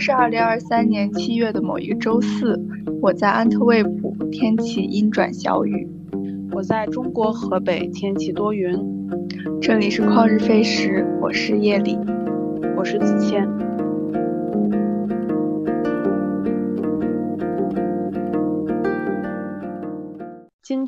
[0.00, 2.58] 天是二零二三年七月的某一个周四，
[3.02, 5.86] 我在安特卫普，天气阴转小雨。
[6.52, 8.74] 我在中国河北，天气多云。
[9.60, 11.98] 这里是旷日飞时，我是夜里，
[12.78, 13.46] 我是子谦。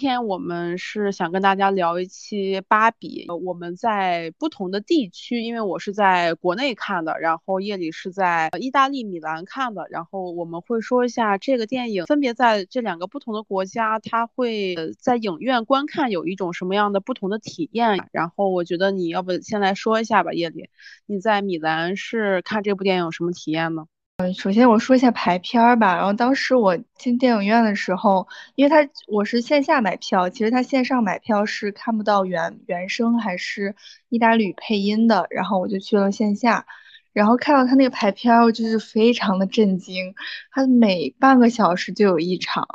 [0.03, 3.25] 天我们是想跟大家聊一期芭比。
[3.45, 9.87] 我们在不同的地区，因为我是在国内看的，然后夜里是在意大利米兰看的。
[9.91, 18.09] 然后我们会说一下这个电影分别在这两个不同的国家，它会在影院观看有一种什么样的不同的体验。
[18.11, 20.69] 然后我觉得你要不先来说一下吧，夜里，
[21.07, 23.87] 你在米兰是看这部电影有什么体验呢？
[24.23, 25.97] 嗯，首先我说一下排片儿吧。
[25.97, 33.75] 然后当时我进电影院的时候，因为他我是线下买票，其实他线上买票是看不到原原声还是
[34.09, 35.27] 意大利语配音的。
[35.31, 36.67] 然后我就去了线下，
[37.13, 40.15] 然后看到他那个排片儿，我就是非常的震惊。
[40.53, 42.67] 他每半个小时就有一场，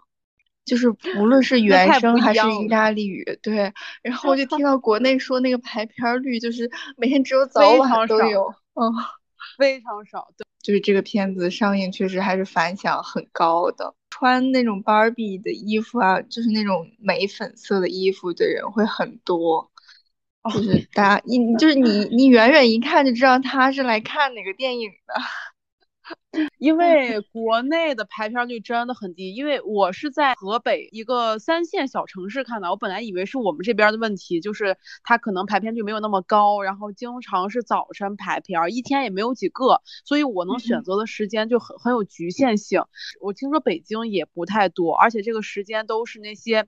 [0.66, 3.72] 就是无论是 原声还是意大利语，对。
[4.02, 8.92] 然后我就听到 国内说那个排片率就是每天只有早晚都有，嗯，
[9.58, 10.46] 非常少，对。
[10.62, 19.72] 就是这个片子上映确实还是反响很高的，穿那种芭比的衣服啊，就是那种玫粉色的衣服的人会很多，
[20.54, 25.14] 就是大家你就是你你远远一看就知道他是来看哪个电影的。
[26.60, 42.84] 因为国内的排片率真的很低，因为我是在河北一个三线小城市看的，我本来以为是我们这边的问题，就是它可能排片率没有那么高，然后经常是早晨排片，一天也没有几个，所以我能选择的时间就很很有局限性。
[43.22, 46.68] 我听说北京也不太多，而且这个时间都是那些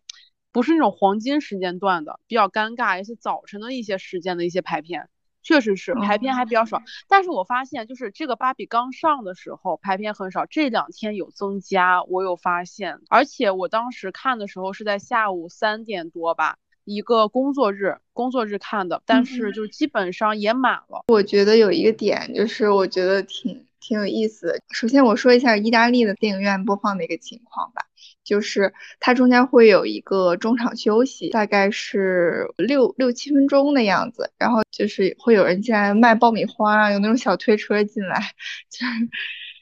[0.51, 5.09] 不是那种黄金时间段的，比较尴尬，一些早晨的一些时间的一些排片。
[5.41, 21.05] 确实是排片还比较少，但是我发现就是这个芭比刚上的时候排片很少，这两天有增加，我有发现，而且我当时看的时候是在下午三点多吧，一个工作日，工作日看的，但是就基本上也满了。
[21.07, 27.85] 我觉得有一个点就是我觉得挺挺有意思的，首先我说一下意大利的电影院播放的一个情况吧。
[28.29, 38.19] 就是它中间会有一个中场休息，大概是六六七分钟的样子，然后就是会有人进来卖爆米花啊，有那种小推车进来，
[38.69, 39.09] 就是，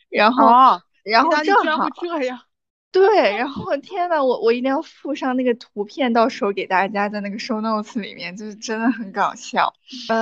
[0.10, 0.52] 然后
[1.04, 2.42] 然后正好这样，
[2.92, 9.74] 对，然后天呐，我我一定要附上那个图片，到时候给大家在那个 show notes 里面，就是真的很搞笑。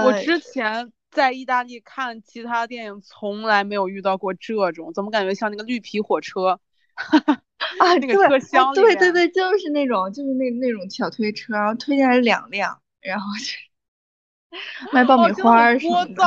[0.06, 6.60] 我之前在意大利看其他电影，从来没有遇到过这种，怎么感觉像那个绿皮火车？
[7.80, 14.58] 啊，那个车厢对对对，就是那种，就是那那种小推车，然后推进来两辆，然后就
[14.92, 16.24] 卖爆米花什么的。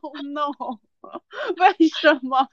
[0.00, 0.50] Oh no！
[1.58, 2.48] 为什么？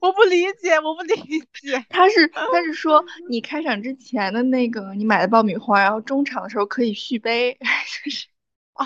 [0.00, 1.14] 我不理解，我不理
[1.60, 1.86] 解。
[1.88, 7.56] 他是他是说，你开场之前的那个你买的爆米花，然后中场的时候可以续杯，
[8.04, 8.26] 就是
[8.74, 8.84] 哦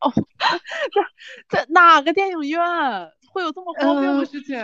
[0.00, 0.12] 哦，
[1.48, 2.60] 这这哪个电影院
[3.32, 4.56] 会有这么荒谬的事情？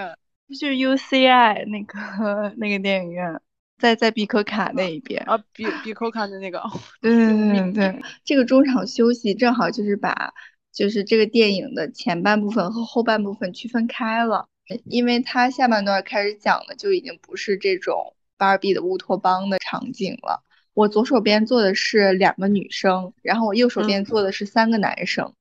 [0.58, 3.40] 就是 U C I 那个那个电影院，
[3.78, 6.62] 在在比可卡那一边啊，比比可卡的那个，
[7.00, 10.32] 对对对对，这个中场休息正好就是把
[10.72, 14.48] 就是这个电影的前半部分和后半部分区分开了，
[14.84, 20.44] 因为它下半段开始讲的就已经不是这种芭比的乌托邦的场景了。
[20.74, 25.34] 我左手边坐的是两个女生，然后我右手边坐的是三个男生。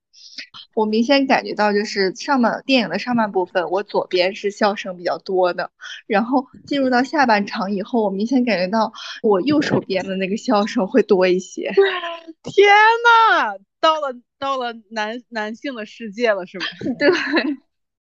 [0.74, 5.72] 我明显感觉到，就是上半电影的上半部分，我左边是笑声比较多的，
[6.08, 11.72] 然后进入到下半场以后，我明显感觉到我右手边的那个笑声会多一些。
[12.44, 12.68] 天
[13.36, 16.66] 呐，到了到了男男性的世界了，是吗？
[16.98, 17.10] 对，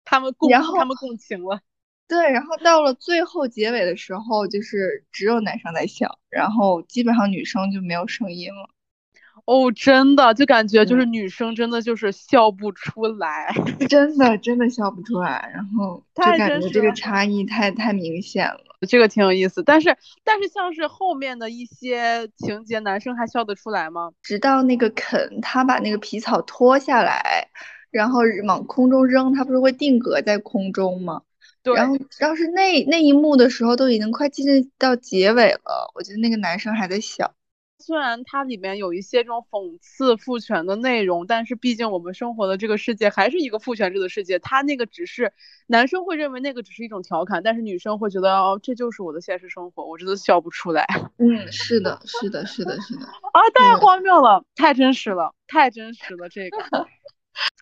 [0.05, 1.61] 他们共，然后他们共情了。
[2.09, 8.69] 对，然后到了最后结尾的时候，就是只有男生在笑，然后基本上女生就没有声音了。
[9.47, 13.55] 哦，真的就感觉就是女生真的就是笑不出来，
[13.89, 19.63] 真的真的笑不出来，然后 就感觉这个差异太太明显了，这个挺有意思。
[19.63, 19.95] 但是
[20.25, 24.13] 但是像是后面的一些情节，男生还笑得出来吗？
[24.23, 27.49] 直到那个肯他把那个皮草脱下来，
[27.91, 31.21] 然后往空中扔，他不是会定格在空中吗？
[31.63, 31.75] 对。
[31.75, 37.35] 然后要是那那一幕的时候都已经快进入到结尾了，我觉得那个男生还在笑。
[37.79, 44.39] 虽然它里面有一些这种讽刺父权的内容，但是毕竟我们生活的这个世界还是一个父权制的世界。
[44.39, 45.33] 他那个只是
[45.67, 50.87] 男生会认为那个只是一种调侃，但是女生会觉得哦，这就是我的现实生活，我真的笑不出来。
[51.19, 53.05] 嗯，是的，是的，是的，是的。
[53.33, 56.59] 啊，太荒谬了，太真实了，太真实了，这个。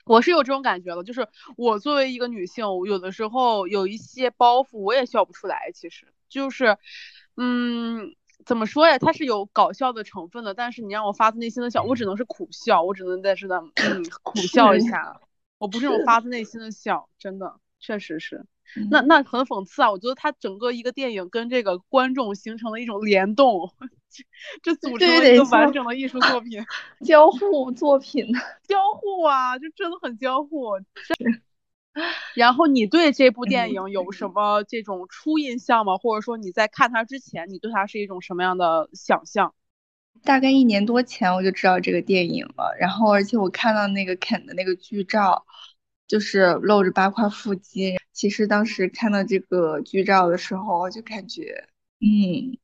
[0.05, 1.26] 我是有这种感觉的，就是
[1.56, 5.70] 我作为一个女性，有的时候有一些包袱，我也笑不出来。
[5.75, 6.76] 其实就是，
[7.37, 8.99] 嗯，怎么说呀？
[8.99, 15.21] 它是有搞笑的成分的，但是你让我发自内心的笑，我只能是苦笑，我只能在是的，嗯，苦笑一下。
[15.59, 18.44] 我不是那种发自内心的笑，真的，确实是。
[18.91, 19.91] 那那很讽刺啊！
[19.91, 23.71] 我觉得它整个一个电影跟这个观众形成了一种联动，
[24.62, 26.65] 这组成了一个完整的艺术作品，
[27.05, 28.27] 交互作品，
[28.67, 30.71] 交互啊，就真的很交互。
[32.35, 35.97] 然后你对这部电影有什么这种初印象吗？
[35.97, 39.55] 或者说你在看它之前，你对它是一种什么样的想象？
[40.25, 45.44] 大概一年多前我就知道这个电影了，然后而且我看到那个肯的那个剧照。
[46.09, 47.97] 就是露着八块腹肌。
[48.12, 51.67] 其实当时看到这个剧照的时候，我就感觉，
[52.00, 52.59] 嗯，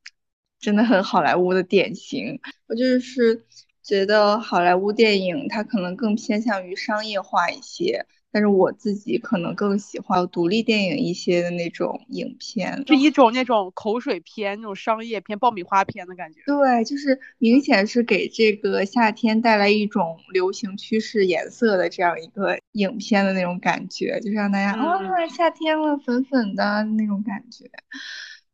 [0.60, 2.38] 真的很好莱坞的典型。
[2.66, 3.46] 我就是
[3.82, 8.04] 觉得好莱坞电影它可能更偏向于商业化一些。
[8.30, 16.40] 但是我自己可能更喜欢独立电影一些的那种影片，是一种那种口水片、那种商业片、爆米花片的感觉。
[16.44, 27.64] 对，就是明显是给这个夏天带来一种流行趋势颜色的这样一个影片的那种感觉，就是让大家啊，夏天了，粉粉的那种感觉。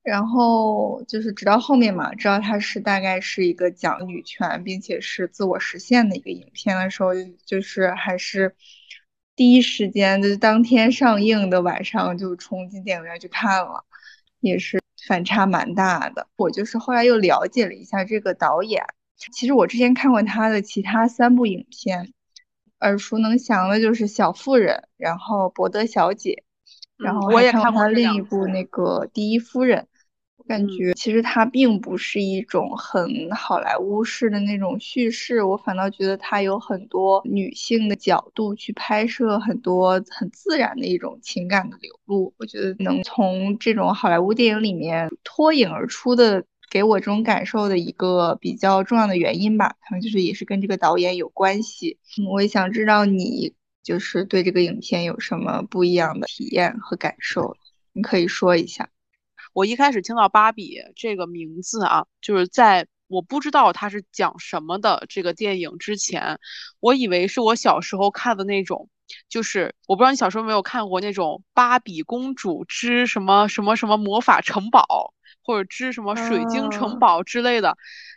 [0.04, 7.10] 然后就是直到后面嘛，知道它是大概是一个讲女权并且是自我实现的一个影片的时候，
[7.44, 8.54] 就是还是。
[9.36, 13.84] 第一时间就是当天上映的晚上就冲进电影院去看了，
[14.40, 16.28] 也是反差蛮大的。
[16.36, 18.84] 我就是后来又了解了一下这个导演，
[19.32, 22.12] 其实我之前看过他的其他三部影片，
[22.80, 26.44] 耳熟能详的就是《小妇人》，然后《伯德小姐》，
[27.04, 29.82] 然后我也看过另一部那个《第一夫人》。
[30.46, 42.34] 感觉其实它并不是一种很好莱坞式的那种叙事，我反倒觉得它有很多女性的角度去拍摄很多很自然的一种情感的流露。
[42.38, 51.98] 我觉得能从这种好莱坞电影里面脱颖而出的，给我这种感受的一个比较重要的原因吧，可能就是也是跟这个导演有关系。
[52.18, 57.56] 嗯，我也想知道你就是对这个影片有什么不一样的体验和感受，
[57.92, 58.90] 你可以说一下。
[59.54, 66.38] 我一开始听到芭比这个名字啊，就是在我不知道它是讲什么的这个电影之前，
[66.80, 68.90] 我以为是我小时候看的那种，
[69.28, 74.82] 就是我不知道你小时候没有看过那种《芭比公主之什么什么什么魔法城堡》
[75.44, 77.76] 或者织什么水晶城堡之类的。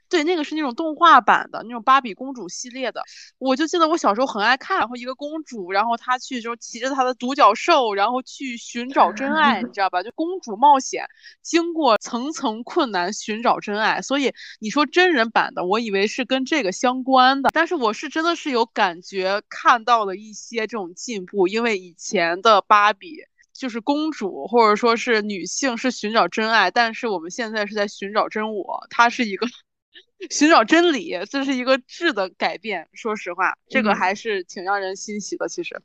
[0.09, 3.03] 对，那个是那种动画版的那种芭比公主系列的，
[3.39, 4.79] 我就记得我小时候很爱看。
[4.79, 10.01] 然后一个公主，然后她去就骑着她的独角兽，然后去寻找真爱，你知道吧？
[10.01, 11.05] 就公主冒险，
[11.41, 14.01] 经过层层困难寻找真爱。
[14.01, 23.17] 所以你说真人版的，我以为是跟这个相关的，但是我是真的是有感觉看到了一些这种进步，因为以前的芭比
[23.57, 29.47] 就是公主或者说是女性是寻找真爱，但是我们现在是在寻找真我，它是一个。
[30.31, 32.87] 寻找真理，这是一个质的改变。
[32.93, 35.47] 说实话，这个还是挺让人欣喜的。
[35.47, 35.79] 其实，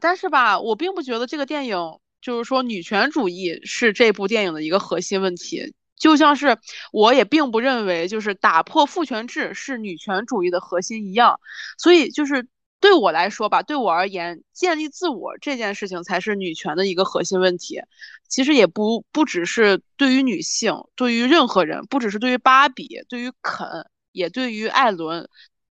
[0.00, 1.76] 但是吧，我并不觉得这个电影
[2.20, 5.74] 就是说女权主义是这部电影的一个核心问题。
[5.98, 6.56] 就像是
[6.92, 11.40] 我也并不认为就是打破父权制是女权主义的核心一样。
[11.76, 12.46] 所以就是。
[12.82, 17.80] 对我来说吧，对我而言，建立自我这件事情才是女权的一个核心问题。
[18.28, 25.28] 其实也不不只是对于女性，对于任何人，不只是对于芭比，对于肯，也对于艾伦，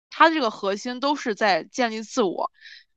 [0.09, 2.51] 他这个核心都是在建立自我。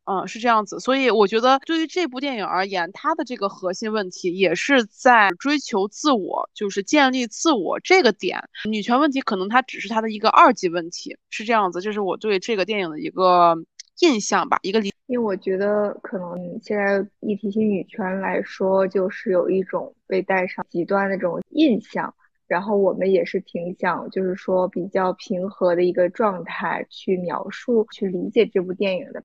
[0.06, 0.80] 嗯，是这样子。
[0.82, 8.38] 所以我觉得，对于这部电影而言，它的这个核心问题也是在追求自我，就是建立自我这个点。
[8.70, 11.82] 女权问题可能它只是它的一个二级问题，是这样子。
[11.82, 13.56] 这是我对这个电影的一个。
[14.00, 22.14] 印象吧，一个理，因为我觉得可能现在一提起女权来说，就是有一种被带上极端的这种印象，
[22.48, 29.24] 然后我们也是挺想，就是说比较平和的一个状态去描述、去理解这部电影的。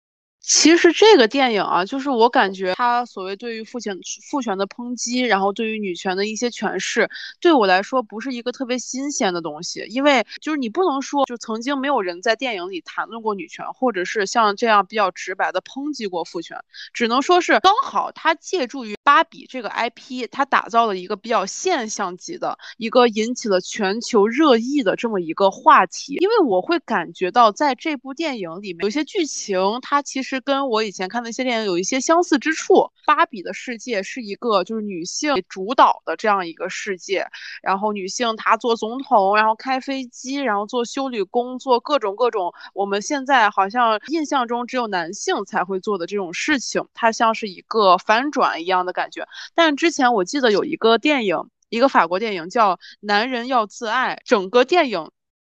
[0.48, 3.98] 其实这个电影啊，就是我感觉他所谓对于父权
[4.30, 9.84] 父权的抨击，然后对于女权的一些诠释，对我来说不是一个特别新鲜的东西。
[9.90, 16.56] 因为就是你不能说就曾经没有人在电影里谈论过女权，或者是像这样比较直白的抨击过父权，
[16.94, 26.18] 只能说是刚好他借助于芭比这个 IP，它打造了一个比较现象级的一个引起了全球热议的这么一个话题。
[26.20, 32.90] 因为我会感觉到，在这部电影里面，有些剧情它其实跟我以前看的一些电影有一些相似之处。
[33.06, 37.26] 芭比的世界是一个就是女性主导的这样一个世界，
[37.62, 49.26] 然后女性她做总统，然后开飞机，然后做修理工，做各种各种我们现在好像印象中只有男性才会做的这种事情，它像是一个反转一样的感觉。
[49.54, 51.36] 但之前我记得有一个电影，
[51.68, 55.10] 一个法国电影叫《男人要自爱》，整个电影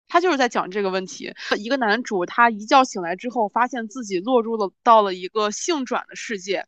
[0.08, 1.34] 他就是在讲这个问题。
[1.58, 6.66] 一个男主他一觉醒来之后，发现自己落入了到了一个性转的世界。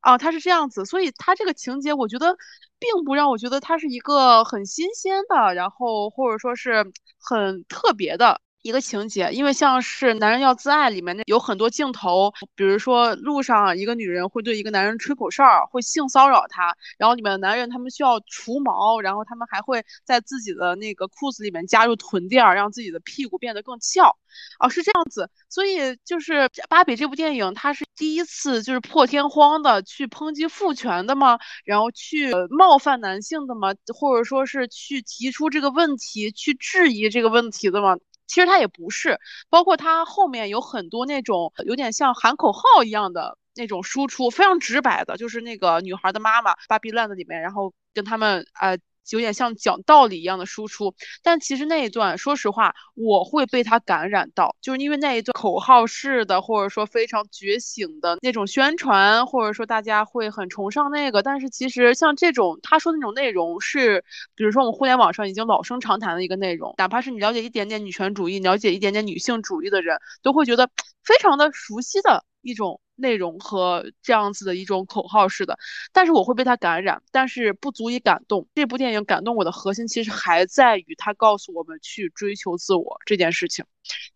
[0.00, 2.36] 啊，他是这样子，所以他这个情节，我觉得
[2.78, 6.86] 并不让我觉得他是一个很新鲜的，然后或者说是
[7.18, 8.40] 很特别的。
[8.62, 24.16] 一个情节，因为像是《男人要自爱》里面那有很多镜头，比如说路上一个女人会对一个男人吹口哨，会性骚扰他，然后里面的男人他们需要除毛，然后他们还会在自己的那个裤子里面加入臀垫，让自己的屁股变得更翘。
[24.60, 31.38] 哦，是这样子，所以就是芭比这部电影，它是第一次就是破天荒的去抨击父权的吗？
[31.64, 33.72] 然后去冒犯男性的吗？
[33.98, 37.96] 或者说是去提出这个问题，去质疑这个问题的吗？
[38.28, 39.18] 其实他也不是，
[39.50, 48.78] 包括他后面有很多那种有点像喊口号一样的那种输出，非常直白的，就是那个女孩的妈妈《芭比 land》里面，然后跟他们呃。
[49.10, 61.22] 有点像讲道理一样的输出，但其实那一段，说实话，我会被他感染到，就是因为那一段口号式的，或者说非常觉醒的那种宣传，或者说大家会很崇尚那个。
[61.22, 70.68] 但是其实像这种他说的那种内容，是比如说我们互联网上已经老生常谈的一个内容，哪怕是你了解一点点女权主义、了解一点点女性主义的人，都会觉得
[71.04, 72.80] 非常的熟悉的一种。
[72.98, 75.56] 内容和这样子的一种口号式的，
[75.92, 78.46] 但是我会被他感染，但是不足以感动。
[78.54, 83.64] 这部电影感动我的核心其实还在于他告诉我们去追求自我这件事情。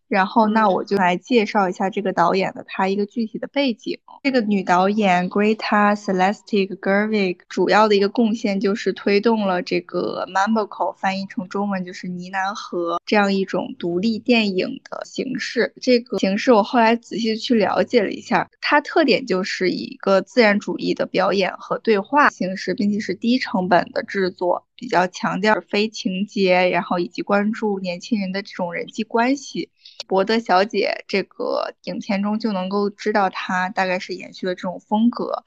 [0.07, 3.97] 然后，那我就来介绍一下这个导演的他一个具体的背景。
[4.21, 15.73] 这个女导演 Greta Celestic Gerwig 主要的一个贡献就是推动了这个 Mumblecore 翻译成中文就是呢喃河这样一种独立电影的形式。
[15.81, 24.67] 这个形式我后来仔细去了解了一下，它特点就是以一个自然主义的表演和对话形式，并且是低成本的制作。
[24.83, 29.69] 比较强调非情节，然后以及关注年轻人的这种人际关系。
[30.07, 35.41] 博德小姐这个影片中就能够知道，她大概是延续了这种风格。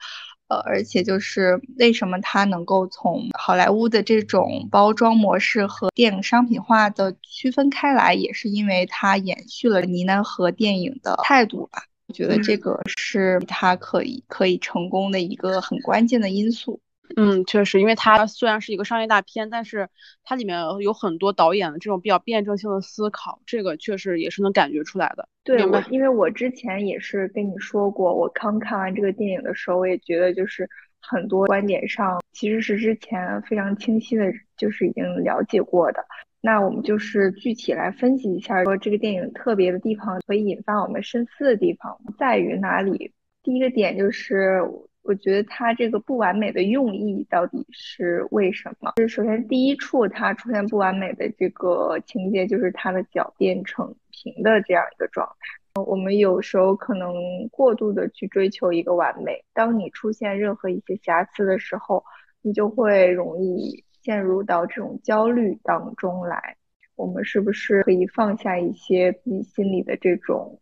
[0.47, 11.83] 呃，而且就是为什么她能够从好莱坞的这种包装模式和电影商品化的区分开来，也是因为她延续了呢喃和电影的态度吧。
[12.07, 16.79] 我觉得这个是她可以可以成功的一个很关键的因素。
[17.15, 19.87] 嗯，确实，因为它虽然是一个商业大片，但是
[20.23, 25.27] 它里面有很多导演的这种比较辩证性的思考，这个确实也是能感觉出来的。
[25.43, 30.69] 对，我因为我之前也是跟你说过，我刚看完这个电影的时候，我也觉得就是
[31.01, 34.25] 很多观点上其实是之前非常清晰的，
[34.57, 36.03] 就是已经了解过的。
[36.41, 43.13] 那我们就是具体来分析一下，说这个电影特别的地方，可以引发我们深思的地方在于哪里？
[43.41, 44.61] 第一个点就是。
[45.07, 48.91] 我觉得它这个不完美的用意到底是为什么？
[48.97, 55.81] 就是首先第一处它出现不完美的这个情节，就是它的脚变成平的这样一个状态。
[55.81, 57.13] 我们有时候可能
[57.51, 62.03] 过度的去追求一个完美，当你出现任何一些瑕疵的时候，
[62.41, 66.57] 你就会容易陷入到这种焦虑当中来。
[66.97, 70.59] 我们是不是可以放下一些自己心里的这种？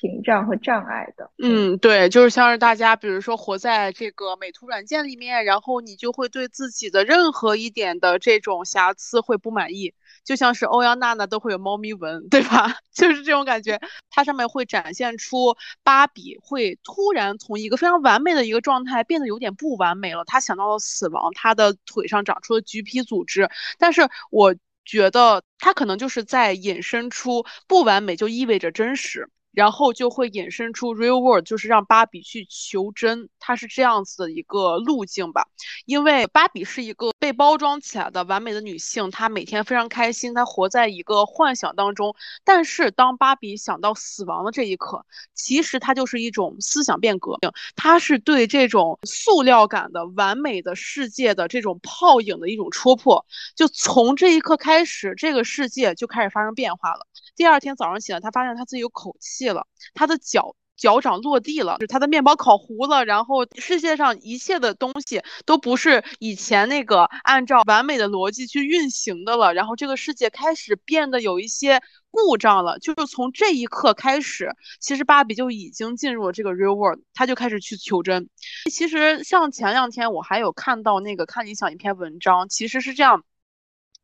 [0.00, 12.76] 屏障和障碍的，嗯，对，就是像是大家，比如说活在这个美图软件里面，然后你就会对自己的任何一点的这种瑕疵会不满意，就像是欧阳娜娜都会有猫咪纹，对吧？
[12.92, 23.48] 就是这种感觉，它上面会展现出芭比会突然从一个非常完美的一个状态变得有点不完美了，她想到了死亡，她的腿上长出了橘皮组织，
[23.78, 29.30] 但是我觉得她可能就是在引申出不完美就意味着真实。
[29.54, 35.46] 然后就会衍生出 real world，就是让芭比去求真，它是这样子的一个路径吧。
[35.86, 42.14] 因为芭比是一个被包装起来的完美的女性，她每天非常开心，她活在一个幻想当中。
[42.44, 47.38] 但是当芭比想到死亡的这一刻，其实它就是一种思想变革，
[47.76, 53.24] 它是对这种塑料感的完美的世界的这种泡影的一种戳破。
[53.54, 57.06] 就从这一刻开始，这个世界就开始发生变化了。
[57.36, 59.48] 第二天早上起来，他发现他自己有口气。
[59.48, 72.78] 了，他的脚脚掌落地了，就是他的面包烤糊了，然后世界上一切的东西都不是以前那个按照完美的逻辑去运行的了，然后这个世界开始变得有一些故障了。
[72.80, 74.50] 就是从这一刻开始，
[74.80, 78.28] 其实芭比就已经进入了这个 real world，他就开始去求真。
[78.70, 83.22] 其实像前两天我还有看到那个看理想一篇文章，其实是这样。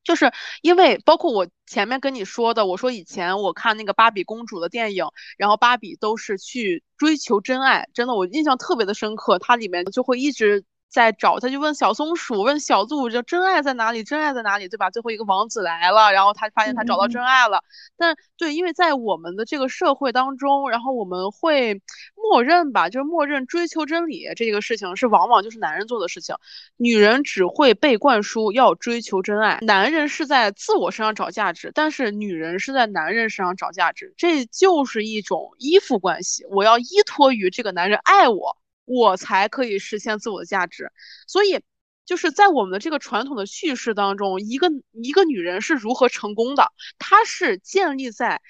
[0.05, 5.05] 就是因为包括我前面跟你说的，我说以前我看那个芭比公主的电影，
[5.37, 10.65] 然后芭比都是去追求真爱，真的我印象特别的深刻，它里面就会一直。
[10.91, 14.03] 在找，他就问小松鼠，问小鹿，就真爱在哪里？
[14.03, 14.69] 真爱在哪里？
[14.69, 14.91] 对吧？
[14.91, 17.63] 最后一个王子来了，然后他发现他找到真爱了。
[17.97, 21.81] 但对，因为在我们的这个社会当中，然后我们会
[22.17, 26.35] 默认吧，就是默认追求真理这个事情是往往就是男人做的事情，
[26.77, 38.57] 女人只会被灌输要追求真爱，男人是在自我身上找价值，但是女人是在男人身上找价值，这就是一种依附关系，我要依托于这个男人爱我。
[38.91, 40.91] 我才可以实现自我的价值，
[41.29, 41.61] 所以
[42.05, 48.43] 就是在我们的这个传统的叙事当中，一个一个女人是如何成功的，她是建立在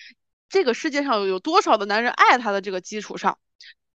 [0.49, 3.39] 这个世界上有多少的男人爱她的这个基础上。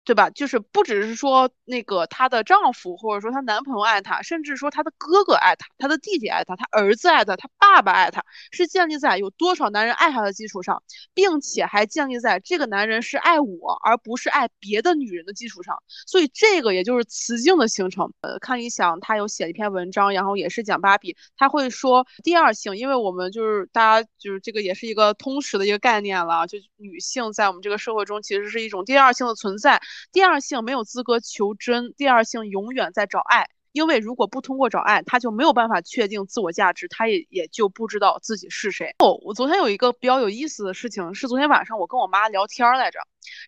[0.05, 0.29] 对吧？
[0.31, 10.83] 就是不只是说那个她的丈夫，或者说她男朋友爱她，甚至说她的哥哥爱她，她的弟弟爱她，她儿子爱她，她爸爸爱她，是建立在有多少男人爱她的基础上，
[11.15, 15.83] 并且还建立在这个男人是爱我而不是爱别的女人的基础上。
[16.07, 18.13] 所以这个也就是雌竞的形成。
[18.21, 29.81] 呃，看理想他有写一篇文章，然后也是讲芭比，他会说第二性，因为我们就是大家就是这个也是一个通识的一个概念了，就女性在我们这个社会中其实是一种第二性的存在。
[30.13, 38.95] 第二性没有资格求真，第二性永远在找爱，因为如果不通过找爱，他就没有办法确定自我价值，他也也就不知道自己是谁。
[38.99, 43.01] 哦，我昨天有一个比较有意思的事情，是昨天晚上我跟我妈聊天来着，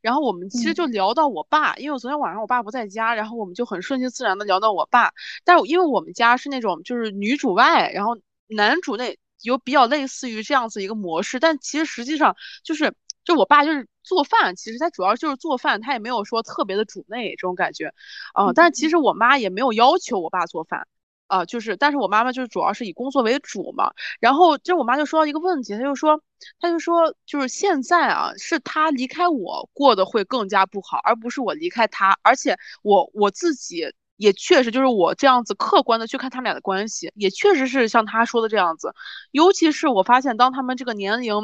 [0.02, 5.12] 然后我们其实就聊到我爸，因为我昨天晚上我爸不在家，然后我们就很顺其自然的聊到我爸，
[5.44, 12.34] 但因为我们家是那种就是女主外，然后男主内有比较类似于这样子一个模式，但其实实际上
[12.64, 12.92] 就是
[13.26, 13.86] 就我爸就是。
[14.06, 17.92] 做饭其实他主要就是做饭，他也没有说特别的主内这种感觉，
[18.38, 20.86] 嗯，但其实我妈也没有要求我爸做饭，
[21.26, 23.90] 啊，就是，但是我妈妈就是主要是以工作为主嘛。
[24.20, 26.22] 然后就我妈就说到一个问题，她就说，
[26.60, 32.16] 她就说，就是现在啊，是他离开我过得会更加不好，而不是我离开他。
[32.22, 38.94] 而且我我自己也确实就是我这样子客观的去看他们俩的关系，也确实是像她说的这样子。
[39.32, 41.34] 尤其是我发现，当他们这个年龄。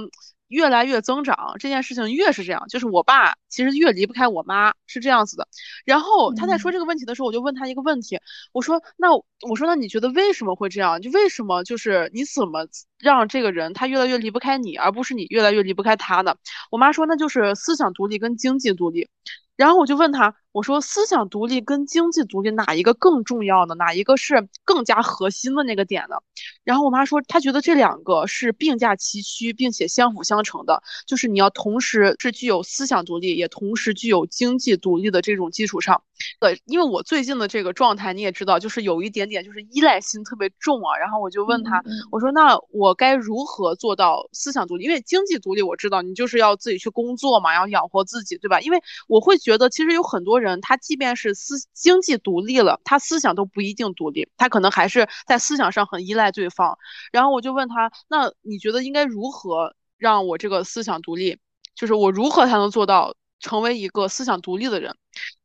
[0.52, 5.48] 越来越增长，这件事情越是这样，就是我爸其实越离不开我妈，是这样子的。
[5.84, 8.18] 然后他在说这个问题的时候，我就问他一个问题，
[8.52, 9.08] 我说那
[9.48, 11.00] 我说那你觉得为什么会这样？
[11.00, 12.66] 就为什么就是你怎么
[12.98, 16.34] 让这个人他越来越离不开你，而不是你越来越离不开他呢？
[16.70, 19.08] 我妈说那就是思想独立跟经济独立。
[19.56, 23.74] 然后我就问他，我说思想独立跟经济独立哪一个更重要呢？
[23.74, 26.16] 哪一个是更加核心的那个点呢？
[26.62, 36.02] 然后我妈说，她觉得这两个是并驾齐驱，并且相辅相成的，就是你要同时是具有思想独立，也同时具有经济独立的这种基础上。
[36.38, 40.96] 呃，因为我最近的这个状态你也知道，就是有一点点就是依赖心特别重啊。
[40.98, 44.84] 然后我就问她，我说那我该如何做到思想独立？
[44.84, 48.60] 因为经济独立我知道你就是要自己去工作嘛，要养活自己，对吧？
[48.60, 56.76] 因为我会觉得其实有很多人他即便是思经济独立了，他思想都不一定独立，他可能还是在思想上很依赖对方。
[57.12, 61.38] 然后我就问他，那你觉得应该如何让我这个思想独立？
[61.74, 64.94] 就是我如何才能做到成为一个思想独立的人？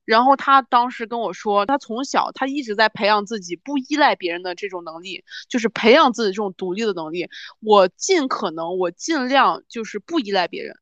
[0.04, 7.28] 然后他当时跟我说，他从小他一直在培养自己不依赖别人的这种能力，就是培养自己这种独立的能力。
[7.60, 10.78] 我尽可能，我尽量就是不依赖别人。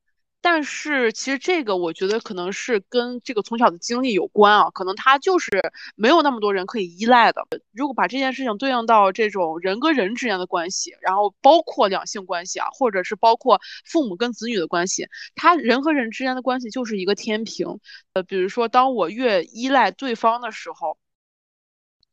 [0.48, 5.50] 但是其实这个我觉得可能是跟这个从小的经历有关啊，可能他就是
[5.96, 7.48] 没有那么多人可以依赖的。
[7.72, 17.80] 如果把这件事情对应到这种人跟人之间的关系，然后包括两性关系啊，或者是包括父母跟子女的关系，他人和人之间的关系就是一个天平。
[18.14, 21.00] 呃，比如说当我越依赖对方的时候，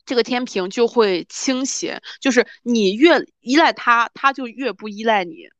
[0.06, 5.50] 这个天平就会倾斜，就是你越依赖他，他就越不依赖你。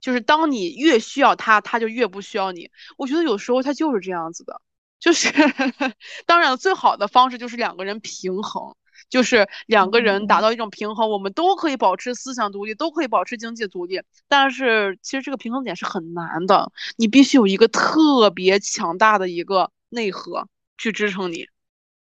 [0.00, 2.70] 就是当你越需要他，他就越不需要你。
[2.96, 4.60] 我觉得有时候他就是这样子的，
[4.98, 5.28] 就是
[6.26, 8.74] 当然最好的方式就是两个人平衡，
[9.08, 14.02] 就是两个人达到一种平衡，我们都可以保持思想独立，都可以保持经济独立。
[14.28, 21.46] 但是其实这个平衡点是很难的，你必须有一个特别强大的一个内核去支撑你，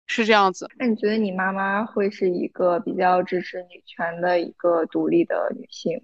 [0.07, 0.69] 是这样子。
[0.79, 6.01] 那你觉得你妈妈会是一个比较支持女权的一个独立的女性？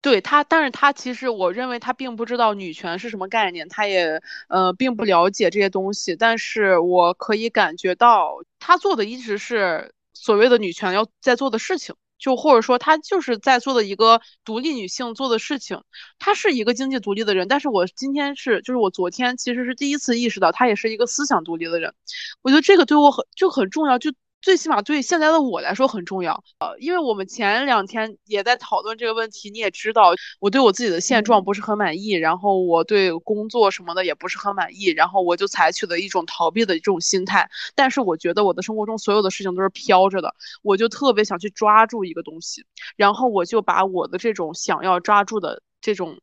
[0.00, 6.14] 对他，但是他其实我认为他并不知道女权是什么概念，他也呃并不了解这些东西。
[6.14, 15.82] 但是我可以感觉到他做的一直是所谓的女权要在做的事情，就或者说他就是在做的一个独立女性做的事情。
[16.20, 21.92] 他是一个经济独立的人，但是我今天是就是我昨天其实是第一次意识到他也是一个思想独立的人。
[22.42, 24.12] 我觉得这个对我很就很重要，就。
[24.40, 37.48] 最起码对现在的我来说很重要，呃，因为我们前两天也在讨论这个问题，你也知道，我对我自己的现状不是很满意，然后我对工作什么的也不是很满意，然后我就采取了一种逃避的这种心态。
[37.74, 42.64] 但是我觉得我的生活中所有的事情都是飘着的，我就特别想去抓住一个东西，
[42.96, 46.18] 然后我就把我的这种想要抓住的这种。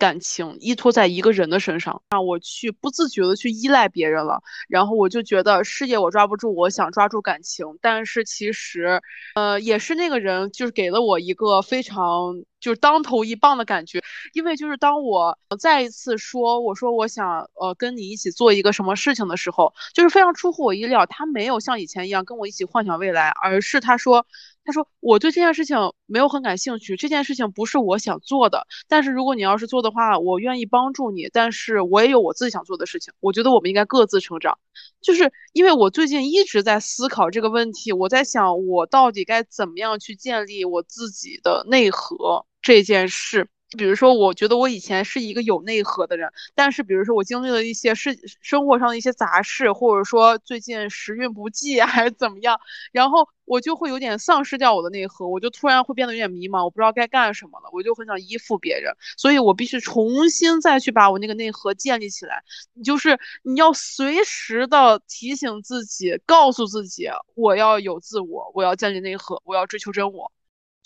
[0.00, 9.02] 感情依托在一个人的身上，让我去不自觉的去依赖别人了，然后我就觉得事业我抓不住，我想抓住感情，但是其实，
[9.34, 14.02] 呃，也是那个人就是给了我一个非常就是当头一棒的感觉，
[14.34, 24.26] 因为就是当我再一次说我说我想呃跟你一起做一个什么事情的时候，就是非常出乎我意料，他没有像以前一样跟我一起幻想未来，而是他说。
[24.62, 28.66] 他说：“我对这件事情没有很感兴趣，这件事情不是我想做的。
[28.88, 31.28] 但是如果你要是做的话，我愿意帮助你。
[31.32, 33.12] 但是我也有我自己想做的事情。
[33.20, 34.58] 我觉得我们应该各自成长。
[35.00, 52.58] 就是因为我最近一直在思考这个问题，我在想我到底该怎么样去建立我自己的内核这件事。”比如说，我觉得我以前是一个有内核的人，但是比如说我经历了一些事，生活上的一些杂事，或者说最近时运不济还是怎么样，
[52.90, 62.42] 然后我就会有点丧失掉我的内核，我就突然会变得有点迷茫，我不知道该干什么了，我就很想依附别人，所以我必须重新再去把我那个内核建立起来。
[62.74, 70.32] 你就是你要随时的提醒自己，告诉自己，我要有自我，我要建立内核，我要追求真我，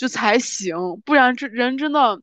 [0.04, 2.20] 就才行，不然这人真的。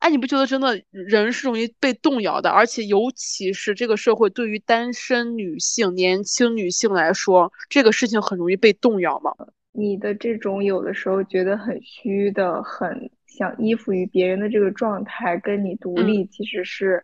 [0.00, 2.50] 哎，你不觉得真的人是容易被动摇的？
[2.50, 9.32] 而且尤其是这个社会对于单身女性、年轻女性来说，这个事情很容易被动摇吗？
[9.72, 17.02] 你的这种有的时候觉得很虚的、很想依附于别人的这个状态，跟你独立其实是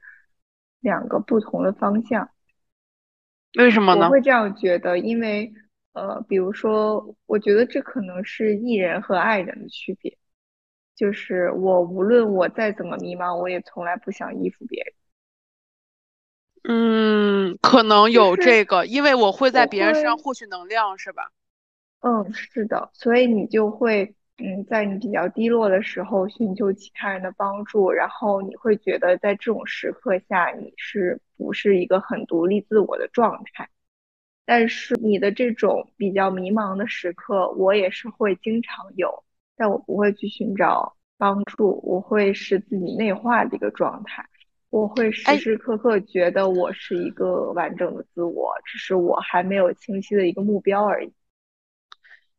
[0.80, 2.28] 两个不同的方向。
[3.58, 4.04] 为什么呢？
[4.04, 5.50] 我会这样觉得，因为
[5.92, 10.16] 呃，比如说，我觉得这可能是艺人和爱人的区别。
[10.94, 14.94] 就是我无论我再怎么迷茫，我也从来不想依附别人。
[16.64, 21.32] 嗯，可能有这个，因为我会在别人身上获取能量，是吧？
[22.00, 33.68] 嗯，是的，所以你就会嗯，在你比较低落的时候寻求其他人的帮助，然后你会觉得在这种时刻下你是不是一个很独立自我的状态？
[34.44, 39.22] 但是你的这种比较迷茫的时刻，我也是会经常有。
[39.56, 44.24] 但我不会去寻找帮助，我会是自己内化的一个状态，
[44.70, 51.12] 我会时时刻刻觉得我是一个完整的自我，只是我还没有清晰的一个目标而已。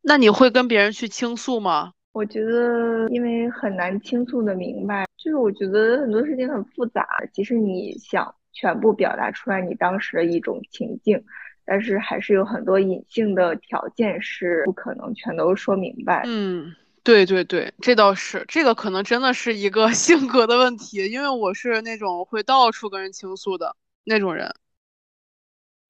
[0.02, 1.92] 那你会跟别人去倾诉吗？
[2.12, 11.24] 我觉得，因为很难倾诉的明白，就是我觉得很多事情很复杂，即使你想全部表达出来你当时的一种情境，
[11.64, 16.22] 但是还是有很多隐性的条件是不可能全都说明白。
[16.26, 16.74] 嗯。
[17.02, 24.54] 对对对，这倒是，这个可能真的是一个 性格的问题，因为我是那种会到处跟人倾诉的那种人。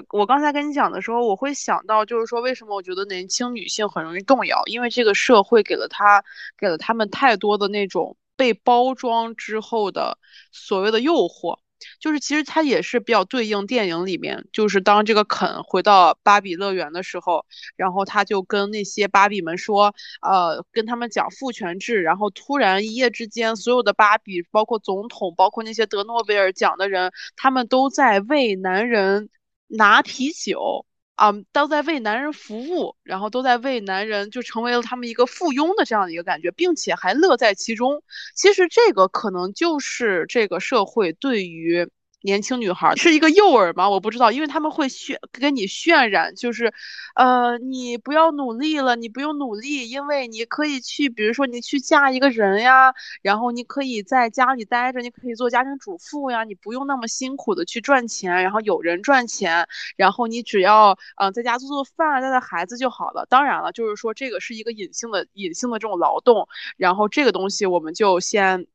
[0.09, 4.61] 我刚才跟你讲的时候，我会想到，就是说，为什么我觉得年轻女性很容易动摇？
[4.67, 6.25] 因为这个社会给了她，
[6.59, 10.19] 给了他们太多的那种被包装之后的
[10.51, 11.61] 所谓的诱惑。
[12.01, 17.45] 就是其实它也是比较对应电影里面，就是当这个肯回到芭比乐园的时候，
[17.77, 29.29] 然后他就跟那些芭比们说，呃，跟他们讲父权制，然后突然一夜之间，所有的芭比，包括总统，包括那些得诺贝尔奖的人，他们都在为男人
[29.67, 30.87] 拿啤酒。
[31.17, 38.03] 啊，都在为男人服务，然后都在为男人，就成为了他们一个附庸的这样的一个感觉，并且还乐在其中。
[38.35, 41.89] 其实这个可能就是这个社会对于。
[42.25, 43.91] 年轻女孩是一个诱饵吗？
[43.91, 46.73] 我不知道，因为他们会渲跟你渲染，就是，
[47.15, 63.27] 呃，你不要努力了，你不用努力，因为你可以去，比如说你去嫁一个人呀，然后你可以在家里待着，你可以做家庭主妇呀，你不用那么辛苦的去赚钱，然后有人赚钱，然后你只要嗯在家做做饭，带带孩子就好了。
[63.29, 68.67] 当然了，就是说这个是一个隐性的、隐性的这种劳动，然后这个东西我们就先。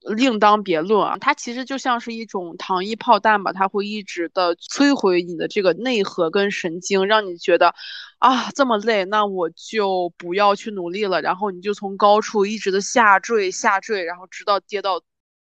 [0.00, 1.16] 另当别论啊。
[1.18, 7.74] 它其实就像是一种糖衣炮弹吧，它会一直的摧毁你的这个内核跟神经，让你觉得
[8.18, 11.20] 啊这么累，那我就不要去努力了。
[11.20, 15.00] 然后你就从高处一直的下坠下坠，然后直到跌到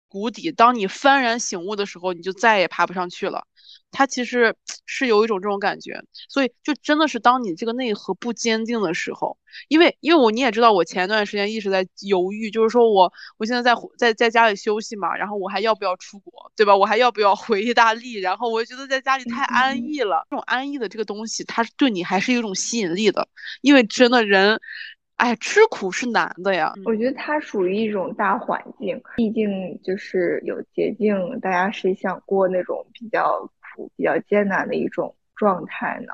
[0.07, 0.51] 谷底。
[0.51, 3.45] 当你幡然醒悟的时候，你就再也爬不上去了。
[3.91, 16.75] 它其实 是有一种这种感觉，所以就真的是当你这个内核不坚定的时候，因为因为我你也知道，我前一段时间一直在犹豫，就是说我我现在在在在家里休息嘛，然后我还要不要出国，对吧？
[16.75, 18.13] 我还要不要 回意大利？
[18.19, 23.27] 然后我觉得在家里太安逸了，这种安逸的这个东西，它对你还是有一种吸引力的，
[23.61, 24.59] 因为真的人。
[25.17, 26.71] 哎，吃苦是难的呀。
[26.85, 29.49] 我觉得它属于一种大环境，毕竟
[29.83, 36.13] 就是有捷径，大家谁想过那种比较苦、比较艰难的一种状态呢？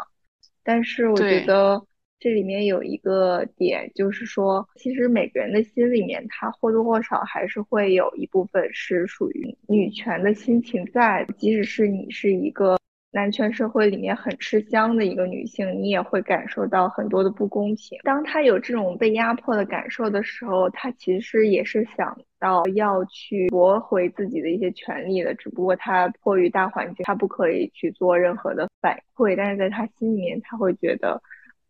[0.63, 1.81] 但是我觉得
[2.19, 12.77] 这里面有一个点，就是说，其实每个人的心里面，他或多或少还是会有一部分是属于女权的心情在，即使是你是一个。
[13.13, 17.99] 男权社会里面很吃香的一个女性，你也会感受到很多的不公平。
[18.01, 29.35] 当她有这种被压迫的感受的时候，她其实也是想到要去夺回自己的一些权利的，只不过她迫于大环境，她不可以去做任何的反馈。
[29.35, 31.21] 但是在她心里面，她会觉得，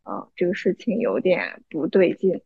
[0.05, 2.41] 呃，这个事情有点不对劲。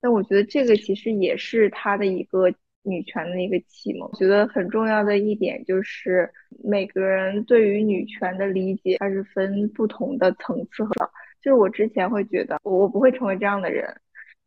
[0.00, 2.52] 但我觉得这个其实也是她的一个。
[2.82, 6.30] 女权的一个启蒙，我觉得很重要的一点就是
[6.64, 11.10] 每个人对于女权的理解，它是分不同的层次的。
[11.42, 13.94] 就是我之前会觉得，我我不会成为这样的人。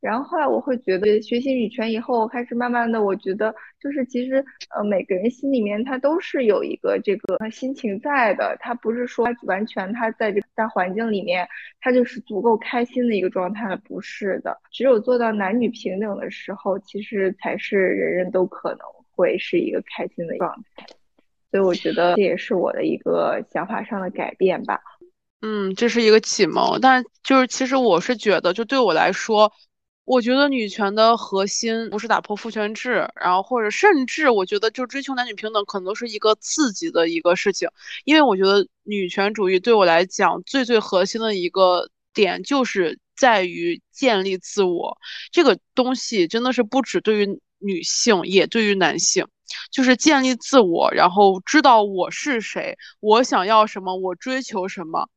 [0.04, 4.44] 然后后来我会觉得学习女权以后，开始慢慢的，我觉得就是其实
[4.76, 11.48] 呃每个人心里面他都是有一个这个心情在的，他不是说完全他在这个大环境里面
[11.80, 14.60] 他就是足够开心的一个状态，不是的。
[14.74, 18.80] 只有做到男女平等的时候，其实才是人人都可能
[19.16, 20.86] 会是一个开心的状态。
[21.50, 24.82] 所以我觉得这也是我的一个想法上的改变吧。
[25.42, 29.50] 嗯，这是一个启蒙，但就是其实我是觉得，就对我来说。
[30.06, 37.70] 我觉得女权的核心不是打破父权制，然后或者甚至我觉得就追求男女平等可能都是一个刺激的一个事情，
[38.04, 44.98] 因为我觉得女权主义对我来讲最最核心的一个点就是在于建立自我，
[45.32, 49.26] 这个东西真的是不止对于女性，也对于男性，
[49.72, 55.08] 就是建立自我，然后知道我是谁，我想要什么，我追求什么。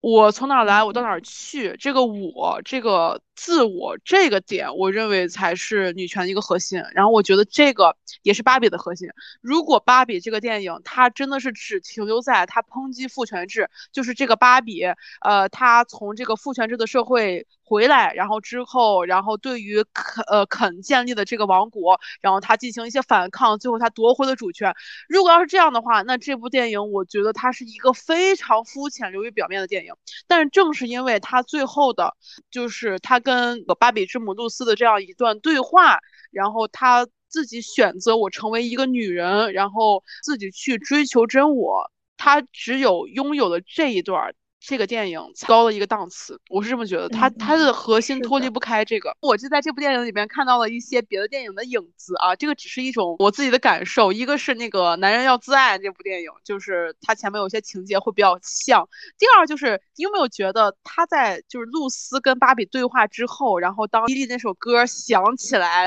[0.00, 1.76] 我从哪来，我到哪去？
[1.78, 6.82] 这个我，这个自我，这个点，我认为才是女权的一个核心。
[6.92, 9.08] 然后我觉得这个也是芭比的核心。
[9.40, 14.82] 如果芭比这个电影，它真的是只停留在它抨击父权制，就是这个芭比，
[15.20, 17.46] 呃，她从这个父权制的社会。
[17.70, 24.74] 回来，然后之后，然后对于肯呃肯建立的这个王国，然后他进行一些反抗，最后他夺回了主权。
[25.06, 29.92] 如果要是这样的话，那这部电影我觉得它是一个非常肤浅、流于表面的电影。
[30.26, 32.16] 但是正是因为它最后的，
[32.50, 35.98] 就是它跟芭比之母露丝的这样一段对话，
[36.30, 44.34] 然后她自己选择我成为一个女人，然后自己去追求真我，她只有拥有了这一段。
[44.60, 47.08] 这个电影高了一个档次，我是这么觉得。
[47.08, 49.16] 它它的核心脱离不开这个。
[49.20, 54.12] 我就在这部电影里面看到了一些别的电影的影子啊，这个只是一种我自己的感受。
[54.12, 58.88] 一个是那个《男人要自爱》这部电影，就是它前面有些情节会比较像。
[59.16, 65.86] 第二就是你有没有觉得他在就是露丝跟芭比对话之后，然后当伊利那首歌响起来。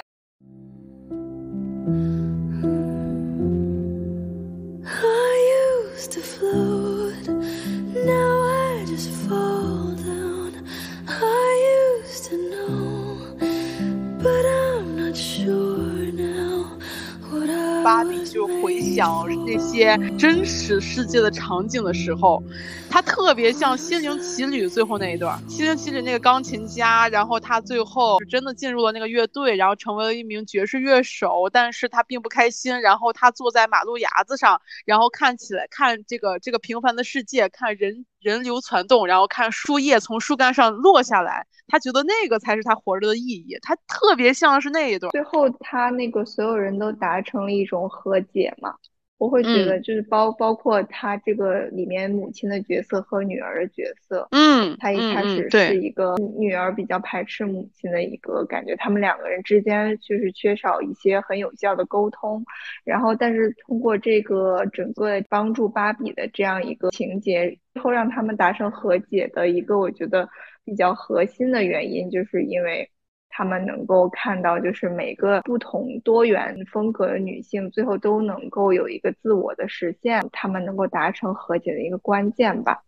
[17.84, 22.44] 芭比就回想那些真实世界的场景的时候，
[22.90, 38.06] 他特别像《心灵奇旅》最后那一段，《心灵奇旅》那个钢琴家，然后他最后真的进入了那个乐队，然后成为了一名爵士乐手，但是他并不开心，然后他坐在马路牙子上，然后看起来看这个这个平凡的世界，看人。
[38.22, 43.58] 人流攒动，然后看树叶从树干上落下来，他觉得那个才是他活着的意义。
[43.62, 48.76] 他特别像是那一段，最后他那个所有人都达成了一种和解嘛。
[49.22, 62.44] 我会觉得，就是包包括他这个里面母亲的角色和女儿的角色，嗯，他一开始是一个女儿比较排斥母亲的一个感觉，他们两个人之间就是缺少一些很有效的沟通，
[62.84, 70.28] 然后但是通过这个整个帮助芭比的这样一个情节，最后让他们达成和解的一个我觉得
[70.66, 72.90] 比较核心的原因，就是因为
[73.32, 82.84] 他们能够看到，就是每个不同多元风格的女性，最后都能够有一个自我的实现，他们能够达成和解的一个关键吧。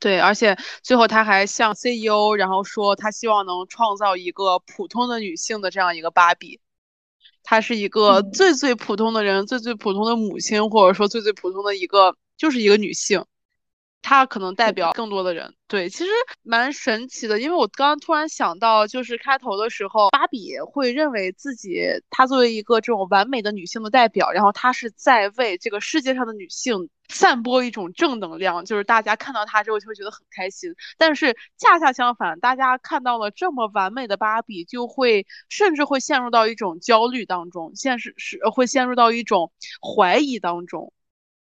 [0.00, 6.60] 对，而且最后他还向 CEO，然后说他希望能创造一个普通的女性的这样一个芭比，
[7.42, 13.24] 她是一个最最普通的人，最最普通的母亲，或者说最最普通的一个，就是一个女性。
[14.04, 16.10] 她可能代表更多的人，对，其实
[16.42, 17.40] 蛮神奇的。
[17.40, 30.74] 因为我刚刚突然想到，就是开头的时候，芭比会认为自己她作为一个这种完美的女性的代表，然后她是在为这个世界上的女性散播一种正能量，就是大家看到她之后就会觉得很开心。
[30.98, 40.92] 但是恰恰相反，大家看到了这么完美的芭比，就会甚至会陷入到一种焦虑当中，现实是会陷入到一种怀疑当中。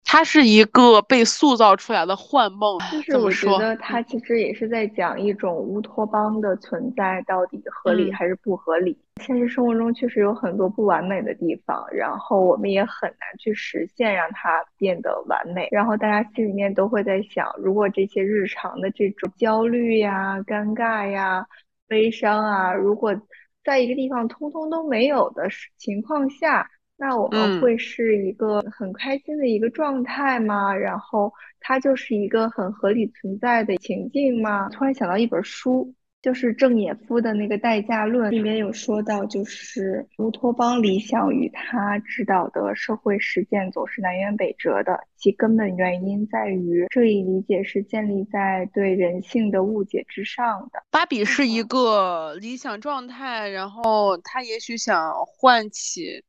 [0.05, 8.97] 它是一个被塑造出来的幻梦，就是我觉得它其实也是在讲一种乌托邦的存在到底合理还是不合理。
[9.21, 15.67] 现实生活中确实有很多不完美的地方，然后我们也很难去实现让它变得完美。
[15.69, 21.45] 然后大家心里面都会在想，如果这些日常的这种焦虑呀、尴尬呀、
[21.87, 23.15] 悲伤啊，如果
[23.63, 26.67] 在一个地方通通都没有的情况下。
[26.99, 30.75] 那我们会是一个很开心的一个状态吗？
[30.75, 34.69] 然后它就是一个很合理存在的情境吗？
[34.69, 35.95] 突然想到一本书。
[36.21, 50.83] 就是郑也夫的那个代价论里面有说到，就是乌托邦理想与他指导的社会实践总是南辕北辙的，其根本原因在于这一理解是建立在对人性的误解之上的。
[50.91, 56.21] 芭比是一个理想状态，然后他也许想唤起。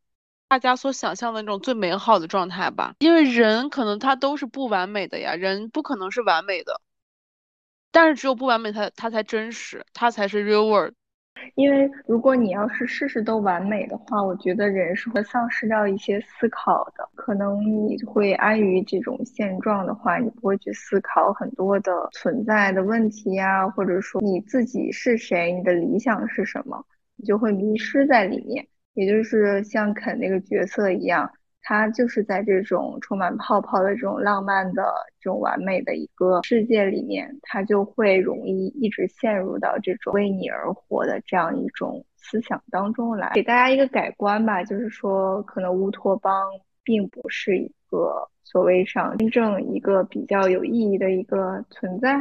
[0.50, 6.80] 大家所想象的那种最美好的状态吧，因为人可能他都是不完美的呀，人不可能是完美的，
[7.92, 10.92] 但是只有不完美，它它才真实，它才是 real world。
[11.54, 26.84] 因为如果你要是事事都完美的话，我觉得人是会丧失掉一些思考的，可能你会安于这种现状的话，你不会去思考很多的存在的问题呀，或者说你自己是谁，你的理想是什么，
[27.14, 28.66] 你就会迷失在里面。
[29.00, 31.30] 也就是像肯那个角色一样，
[31.62, 34.82] 他就是在这种充满泡泡的这种浪漫的
[35.18, 43.30] 这种完美的一个世界里面，他就会容易一直陷入到这种为你而活的这样一种思想当中来。
[43.32, 46.50] 给大家一个改观吧，就是说，可能乌托邦
[46.84, 52.18] 并不是一个所谓上真正一个比较有意义的一个存在。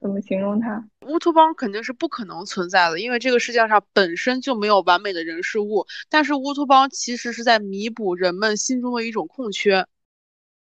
[0.00, 0.84] 怎么形容它？
[1.06, 5.86] 乌托邦肯定是不可能存在的，因为这个世界上本身就没有完美的人事物。
[6.08, 9.86] 但是乌托邦其实是在弥补人们心中的一种空缺，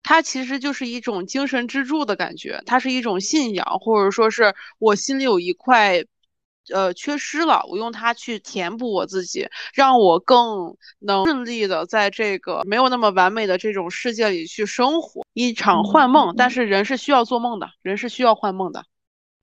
[0.04, 6.04] 它其实就是一种精神支柱的感觉，它是一种信仰，或者说是我心里有一块，
[6.72, 15.26] 呃，缺失了，我用它去填补我自己，让我更能顺利的在这个没有那么完美的这种世界里去生活。
[15.34, 18.86] 一场幻梦，但是人是需要做梦的，人是需要幻梦的。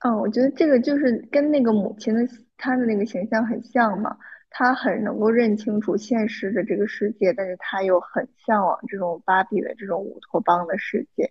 [0.02, 4.16] 嗯，我觉得这个就是跟那个母亲的她的那个形象很像嘛，
[4.48, 11.30] 她很能够认清楚现实的这个世界，但是她又很向往这种芭比的这种乌托邦的世界。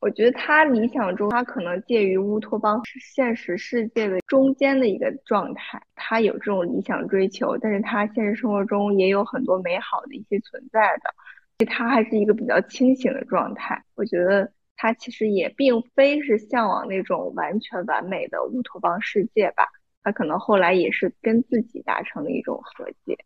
[0.00, 5.78] 我觉得她理想中，她可能介于乌托邦现实世界的中间的一个状态。
[5.94, 11.10] 她有这种理想追求，但是她现实生活中也有很多美好的一些存在的，
[11.58, 13.84] 所以她还是一个比较清醒的状态。
[13.94, 14.50] 我觉得。
[14.76, 19.66] 他其实也并非是向往那种完全完美的乌托邦世界吧，
[20.02, 23.18] 他可能后来也是跟自己达成了一种和解。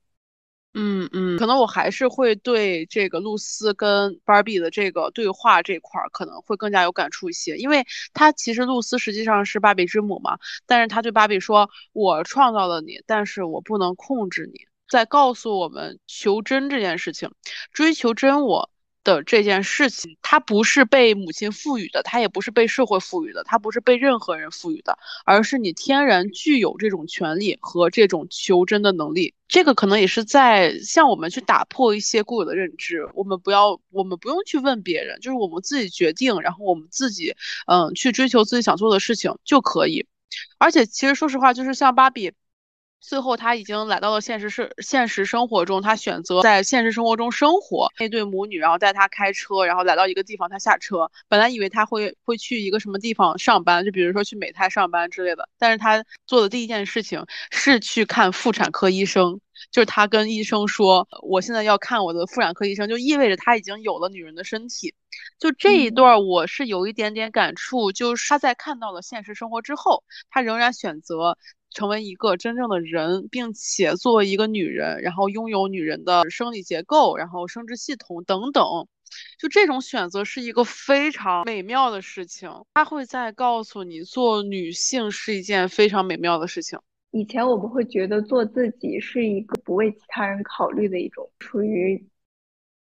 [0.72, 7.84] 嗯嗯，可能我还是会对这个露丝跟芭比的这个对话这块儿可能会更加有感触一些，因为
[8.14, 17.32] 他其实露丝实际上是芭比之母嘛，但是他对芭比说：“我创造了你，但是我不能控制你。”在告诉我们求真这件事情，
[17.72, 18.70] 追求真我。
[19.02, 29.34] 的这件事情，它不是被母亲赋予的，它也不是被社会赋予的，它不是被任何人赋予的，而是你天然具有这种权利和这种求真的能力。
[29.48, 33.08] 这个可能也是在向我们去打破一些固有的认知。
[33.14, 37.34] 我们不要，我们不用去问别人，就是我们自己决定，然后我们自己，
[37.66, 40.06] 嗯，去追求自己想做的事情就可以。
[40.58, 42.32] 而且，其实说实话，就是像芭比。
[43.00, 47.88] 最后，他已经来到了现实是现实生活中，他选择在现实生活中生活。
[47.98, 51.10] 那对母女，然后带他开车，然后来到一个地方，他下车。
[51.26, 55.48] 本来以为他会会去一个什么地方上班，就比如说去美泰上班之类的。
[55.58, 64.94] 但是他做的第一件事情是去看妇产科医生，就是他跟医生说：“我现在要看我的妇产科医生。”就意味着他已经有了女人的身体。
[65.38, 71.38] 就这一段，我是有一点点感触，就是他在看到了现实生活之后，他仍然选择。
[71.70, 78.64] 成为一个真正的人，并且作为一个女人，然后拥有女人的生理结构，然后生殖系统等等，
[79.38, 82.50] 就这种选择是一个非常美妙的事情。
[82.74, 86.78] 他会在告诉你，做女性是一件非常美妙的事情。
[87.12, 92.06] 以前我们会觉得做自己是一个不为其他人考虑的一种，处于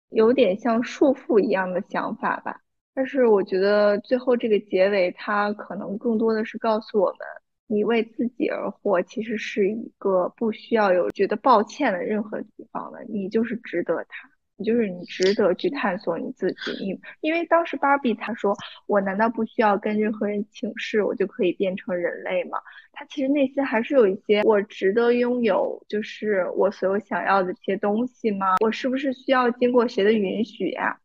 [0.09, 2.61] 有点像束缚一样的想法吧。
[2.93, 7.19] 但是我觉得最后这个结尾，它可能更多的是告诉我们，
[7.67, 14.29] 你为自己而活，其实是一个不需要有觉得抱歉的任何地方的，你就是值得它。
[14.65, 18.55] 就是你值得去探索你自己，你因为当时芭比她说，
[18.87, 22.57] 我难道不需要跟任何人请示，我就可以变成人类吗？
[22.91, 28.55] 她其实内心还是有一些，我值得拥有，就是我所有想要的这些东西吗？
[28.59, 30.99] 我是不是需要经过谁的允许呀？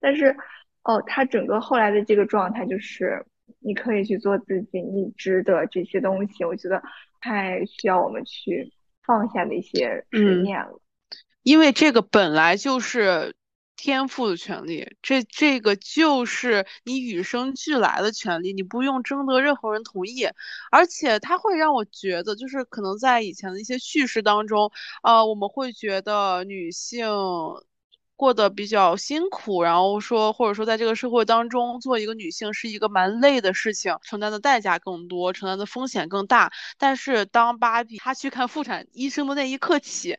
[0.00, 0.34] 但是，
[0.84, 3.22] 哦，她整个后来的这个状态就是，
[3.64, 6.44] 你可以去做自己，你值的这些东西。
[6.44, 6.82] 我觉得
[7.20, 8.70] 太需要我们去
[9.02, 10.78] 放下的一些执念了。
[11.42, 13.34] 因为这个本来就是
[13.76, 20.26] 天赋的权利，这这个就是你与生俱来的权利，你不用征得任何人同意，
[20.70, 24.70] 而且它会让我觉得，就是可能在以前的一些叙事当中，
[25.02, 27.06] 呃，我们会觉得女性。
[28.24, 36.50] 过得比较辛苦，然后说，或者说在这个社会当中，做一个女性是一个蛮累的事情，承担的代价更多，承担的风险更大。
[36.78, 40.16] 但是当芭比她去看妇产医生的那一刻起，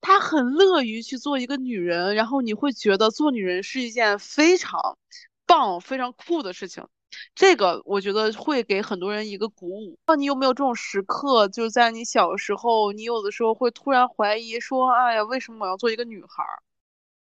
[0.00, 4.96] 她很乐于去做一个女人，然后你会觉得做女人是一件非常
[5.44, 6.86] 棒、非常酷的事情。
[7.34, 9.98] 这个我觉得会给很多人一个鼓舞。
[10.06, 11.48] 那你有没有这种时刻？
[11.48, 16.44] 就是在你小时候，你有的时候会突然怀疑说：“哎呀，为什么我要做一个女孩？”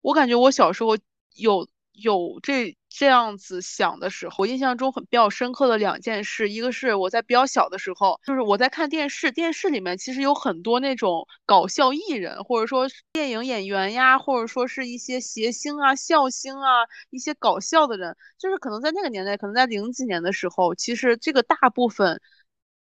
[0.01, 0.97] 我感觉我小时候
[1.37, 22.21] 有有这这样子想的时候，我印象中很比较深刻的两件事，一个是我在比较小的时候，就是我在看电视，电视里面其实有很多那种搞笑艺人，或者说电影演员呀，或者说是一些谐星啊、笑星啊，一些搞笑的人，就是可能在那个年代，可能在零几年的时候，其实这个大部分。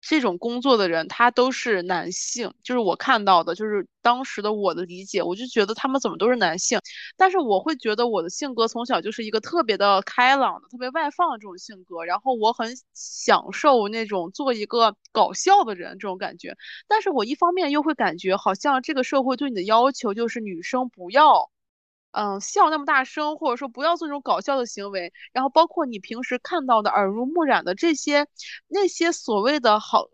[0.08, 6.78] 这种工作的人，他都是男性，就是我看到的，就是当时的我的理解，我就觉得他们怎么都是男性。
[7.16, 16.56] 但是我会觉得我的性格从小就是一个特别的开朗的、特别外放的这种性格，然后我很享受那种做一个搞笑的人这种感觉。
[16.86, 21.50] 但是我一方面又会感觉，好像这个社会对你的要求就是女生不要。
[22.16, 28.26] 嗯，笑那么大声，或者说不要做这种搞笑的行为，然后包括你平时看到的耳濡目染的这些，
[28.68, 30.08] 那些所谓的好，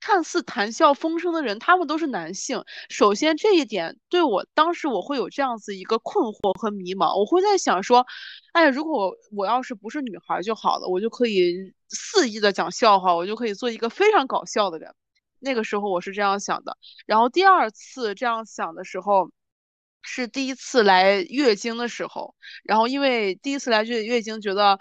[0.00, 2.62] 看似谈笑风生的人，他们都是男性。
[2.88, 8.06] 首先这一点对我当时我会有这样子一个困惑和迷茫，我会在想说，
[8.52, 14.94] 哎，如果我要是不是女孩就好了，我就可以肆意的讲笑话，我就可以做一个非常搞笑的人。
[15.40, 19.28] 那个时候我是这样想的，然后第二次这样想的时候。
[20.02, 22.34] 是第一次来月经的时候，
[22.64, 24.78] 然后因为第一次来月月经，觉得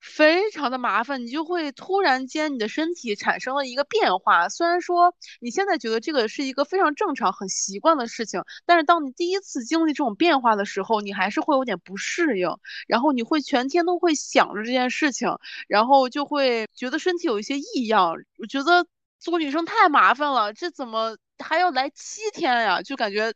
[0.00, 4.48] 非常的麻烦，你就会突然间你的身体产生了一个变化。
[4.48, 12.48] 虽然说你现在觉得这个是一个非常正常、很习惯的事情，但是当你第一次经历这种变化的时候，你还是会有点不适应，
[12.86, 15.28] 然后你会全天都会想着这件事情，
[15.66, 18.14] 然后就会觉得身体有一些异样。
[18.38, 18.86] 我觉得
[19.18, 22.82] 做女生太麻烦了，这怎么还要来七天呀？
[22.82, 23.32] 就感觉。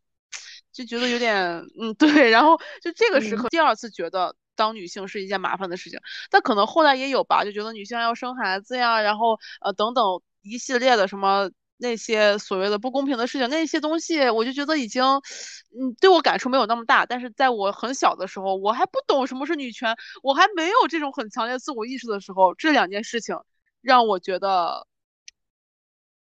[0.72, 1.36] 就觉得有点，
[1.80, 5.98] 嗯， 对，然后就这个时刻，第二次觉得当女性是一件麻烦的事情，
[6.30, 10.04] 但可能后来也有吧，就觉得女性要生孩子呀，然后呃等等
[10.42, 17.04] 一系列的什么那些所谓的不公平的事情，那些东西我就觉得已经，嗯，对我感触没有那么大。
[17.06, 23.36] 但是在我很小的时候，我还不懂什么是女权，我还没有这种很强烈自我意识的时候，这两件事情
[23.80, 24.86] 让我觉得，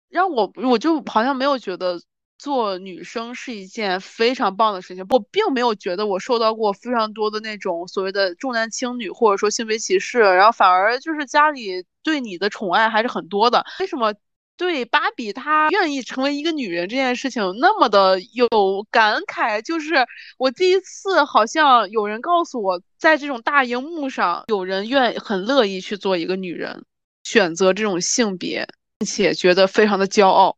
[0.10, 2.00] 让我我就好像没有觉得。
[2.44, 13.66] 做女生是一件非常棒的事情，我并没有觉得我受到过非常多的那种所谓的重男轻女，或者说性别歧视，然后反而就是家里对你的宠爱还是很多的。
[13.80, 14.14] 为什么
[14.58, 18.50] 对芭比她愿意成为一个女人这件事情那么的有
[18.92, 19.62] 感慨？
[19.62, 20.06] 就是
[20.38, 26.84] 我第一次好像有人告诉我，在这种大荧幕上，有人愿很乐意去做一个女人，
[27.24, 28.68] 选择这种性别，
[29.00, 30.58] 并且觉得非常的骄傲。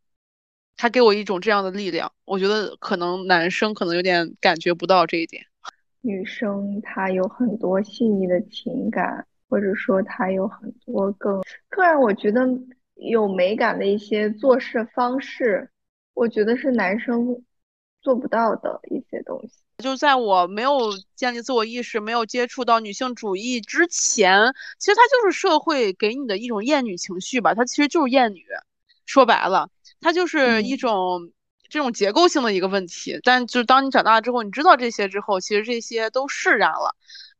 [0.77, 5.45] 他给我一种这样的力量，我觉得可能男生可能有点感觉不到这一点。
[6.01, 12.47] 女生她有很多细腻的情感，或者说她有很多更更让我觉得
[12.95, 15.69] 有美感的一些做事方式，
[16.13, 17.43] 我觉得是男生
[18.01, 19.63] 做不到的一些东西。
[19.79, 28.45] 就在我没有建立自我意识、没有接触到女性主义之前，其实它就是社会给你的一种厌女情绪吧，它其实就是厌女，
[29.05, 29.69] 说白了。
[30.05, 31.31] 它就是一种
[31.67, 33.19] 这种结构性的一个问题。
[33.23, 36.95] 但就是当你长大之后，你知道这些之后，其实这些都释然了。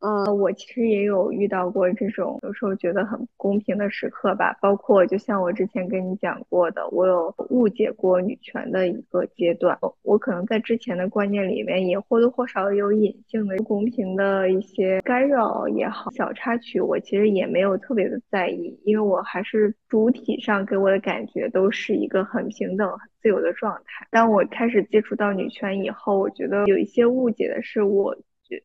[0.05, 24.05] 嗯，我其实也有遇到过这种有时候觉得很不公平的时刻吧，包括就像我之前跟你讲过的，我有误解过女权的一个阶段，我可能在之前的观念里面也或多或少有隐性的不公平的一些干扰也好，小插曲，我其实也没有特别的在意，因为我还是主体上给我的感觉都是一个很平等、很自由的状态。
[24.11, 28.15] 当我开始接触到女权以后，我觉得有一些误解的是我。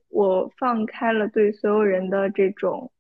[0.08, 2.90] 我放开了对所有人的这种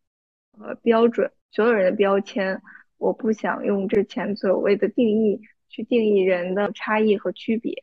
[0.58, 2.60] 呃标准，所有人的标签，
[2.98, 7.74] 我不想用之前所谓的定义去定义人的差异和区别，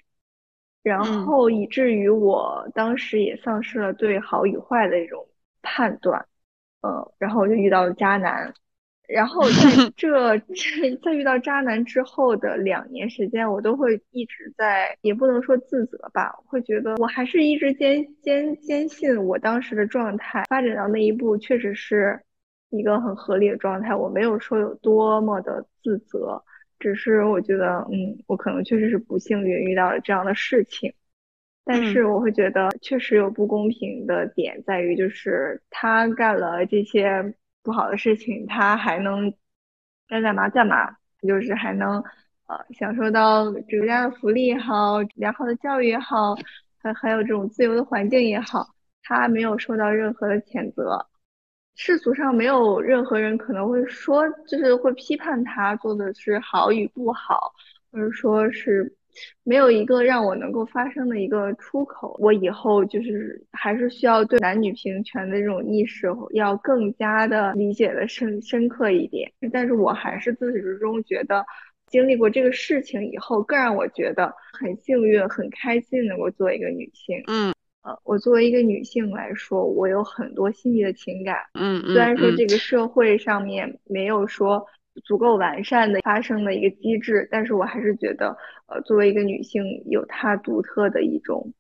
[0.84, 5.28] 然后以至于我当时也丧失了对好与坏的这种
[5.62, 6.28] 判断，
[6.82, 8.54] 呃，然后我就遇到了渣男。
[9.08, 22.20] 然后 在这 这在遇到渣男之后的两年时间，我都会一直在，也不能说自责吧，会觉得我还是一直坚坚坚信我当时的状态发展到那一步，确实是
[22.70, 23.96] 一个很合理的状态。
[23.96, 26.44] 我没有说有多么的自责，
[26.78, 30.94] 只是我觉得，嗯，我可能确实是不幸运遇到了这样的事情。
[31.64, 37.34] 但是我会觉得确实有不公平的点在于，就是他干了这些。
[37.68, 39.34] 不好的事情，他还能
[40.08, 42.02] 该干嘛干嘛，就是还能
[42.46, 46.34] 呃享受到国家的福利也好，良好的教育也好，
[46.82, 48.66] 还还有这种自由的环境也好，
[49.04, 51.06] 他没有受到任何的谴责，
[51.76, 57.54] 世俗上没有任何人可能会说，就是会批判他做的是好与不好，
[57.92, 58.97] 或者说是。
[59.44, 69.32] 没有一个让我能够发声的一个出口，我以后就是还是需要对男女平权的这种意识要更加的理解的深深刻一点。
[69.52, 71.46] 但是我还是自始至终觉得，
[71.88, 77.24] 经历过这个事情以后，更让我觉得很幸运、很开心能够做一个女性。
[77.28, 77.54] 嗯，
[77.84, 81.38] 呃，我作为一个女性来说，我有很多细腻的情感。
[81.54, 84.66] 嗯虽然说这个社会上面没有说。
[85.04, 88.36] 足够完善的发生的一个机制，但是我还是觉得，
[88.68, 91.54] 呃，作为一个女性，有她独特的一种，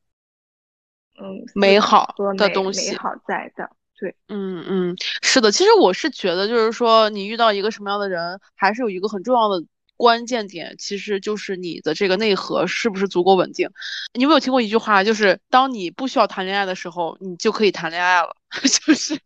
[1.20, 3.70] 嗯，美好的东西，美好在的，
[4.00, 9.64] 对，嗯嗯，是的，其实我是觉得，就是说，你遇到一个什么样的人，还是有一个很重要的
[9.96, 13.70] 关键点，其实就是你的这个内核是不是足够稳定。
[14.14, 19.20] 你有没有听过一句话，就是当你不需要谈恋爱的时候，你就可以谈恋爱了， 就是，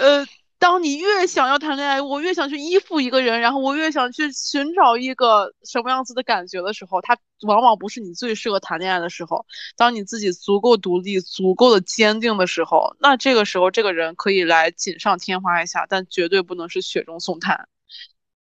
[0.00, 0.24] 呃。
[0.64, 7.14] 当你越想要谈恋爱，我越想去依附一个人，然后我越想去寻找一个什么样子的感觉的时候，他
[7.46, 9.44] 往往不是你最适合谈恋爱的时候。
[9.76, 17.68] 当你自己足够独立、足够的坚定的时候，那这个时候这个人可以来锦上添花一下，但绝对不能是雪中送炭。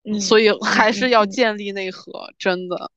[0.02, 2.90] 嗯，所以还是要建立内核，真的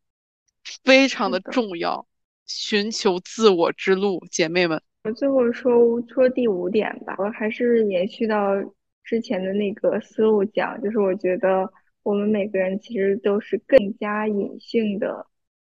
[0.84, 2.08] 非常的重要。
[2.48, 4.82] 寻求自我之路，姐妹们。
[5.04, 5.72] 我最后说
[6.12, 8.36] 说第五点吧，我还是延续到。
[9.12, 11.70] 之前的那个思路讲，就是我觉得
[12.02, 15.28] 我们每个人其实都是更加隐性的，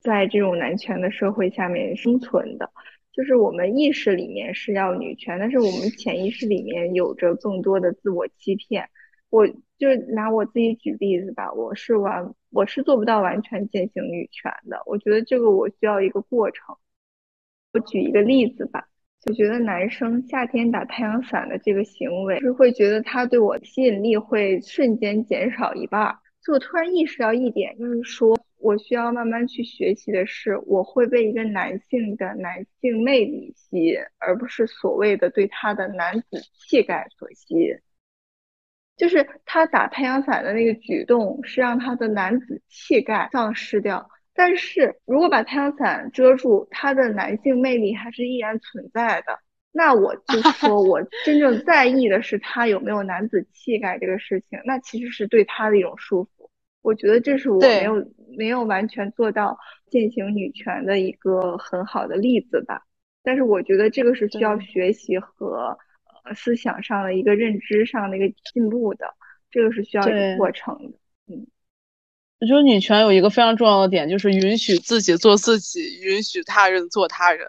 [0.00, 2.70] 在这种男权的社会下面生存的。
[3.10, 8.88] 就是我们意识里面是要女权，但是我们潜意识里面有着更多的自我欺骗。
[9.30, 14.80] 我就拿我自己举例子吧，我是完我是做不到完全践行女权的。
[14.86, 16.76] 我觉得这个我需要一个过程。
[17.72, 18.88] 我举一个例子吧。
[19.24, 26.14] 就觉得男生夏天打太阳伞的这个行为，是会觉得他对我吸引力会瞬间减少一半。
[26.44, 37.74] 就我突然意识到一点，就是说我需要慢慢去学习的是，我会被一个男性的男性魅力吸引，而不是所谓的对他的男子气概所吸引。
[38.96, 44.10] 就是他打太阳伞的那个举动，是让他的男子气概丧失掉。
[44.34, 49.38] 但是如果把太阳伞遮住，他的男性魅力还是依然存在的。
[49.70, 56.48] 那我就说，我真正在意的是他有没有男子气概这个事情，那其实是对他的一种束缚。
[56.82, 59.58] 我觉得这是我没有没有完全做到
[59.90, 62.82] 践行女权的一个很好的例子吧。
[63.22, 65.78] 但是我觉得这个是需要学习和
[66.24, 69.14] 呃思想上的一个认知上的一个进步的，
[69.50, 70.98] 这个是需要一个过程的。
[72.44, 77.48] 我觉得女权有一个非常重要的点，就是允许自己做自己，允许他人做他人。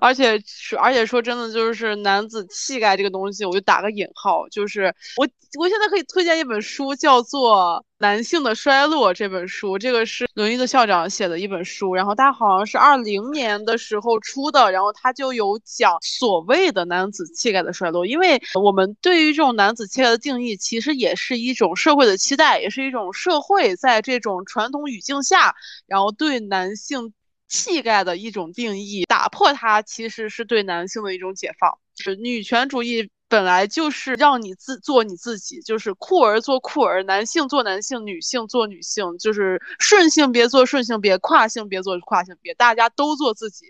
[0.00, 5.28] 而且说而且说真的，就是男子气概这个东西，我就打个引号，就是我
[5.58, 25.54] 我现在可以推荐一本书，叫做《男性的衰落》这本书，这个是伦育的校长写的一本书，然后他好像是二零年的时候出的，然后他就有讲所谓的男子气概的衰落，因为我们对于这种男子气概的定义，其实也是一种社会的期待，也是一种社会在这种传统语境下，
[25.86, 27.14] 然后对男性。
[27.48, 31.78] 气概的一种定义，打破它其实是对男性的一种解放。
[32.18, 43.66] 女权主义本来就是让你自做你自己，就是酷儿做酷儿，男性做男性，女性做女性，就是顺性别做顺性别，跨性别做跨性别，大家都做自己，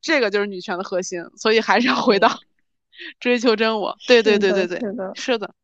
[0.00, 1.24] 这个就是女权的核心。
[1.36, 2.40] 所以还是要回到
[3.18, 3.96] 追求真我。
[4.06, 5.54] 对对对对对，是的，是的。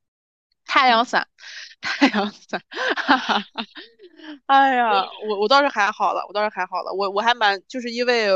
[0.64, 1.28] 太阳伞，
[1.80, 2.60] 太阳伞，
[2.96, 3.64] 哈哈哈。
[4.46, 8.28] 哎呀，我我倒是还好了，我倒是还好了，我我还蛮就是因为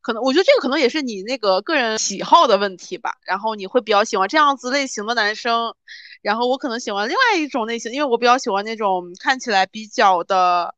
[0.00, 5.74] 可能我觉得这个可能也是你那个个人喜好的问题吧，然后你会比较喜欢这样子类型的男生，
[6.22, 10.74] 然后我可能喜欢另外一种类型，因为我比较喜欢那种看起来比较的，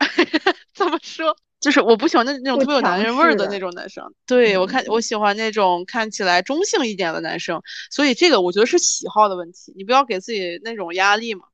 [0.74, 11.46] 怎么说，就是我不喜欢那那种特别有男人味儿的那种男生，对我看我喜欢那种看起来中性一点的男生，所以这个我觉得是喜好的问题，你不要给自己那种压力嘛。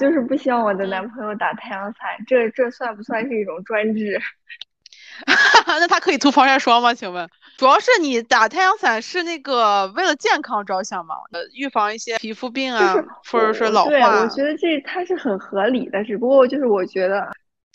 [0.00, 4.18] 就是不希望我的男朋友打太阳伞，这这算不算是一种专制？
[5.66, 6.94] 那他可以涂防晒霜吗？
[6.94, 7.28] 请问，
[7.58, 11.14] 主要是你打太阳伞是那个为了健康着想吗？
[11.32, 12.94] 呃，预防一些皮肤病啊，
[13.30, 13.90] 或者是老化。
[13.90, 17.20] 对，我觉得这它是很合理的，只不过就是我觉得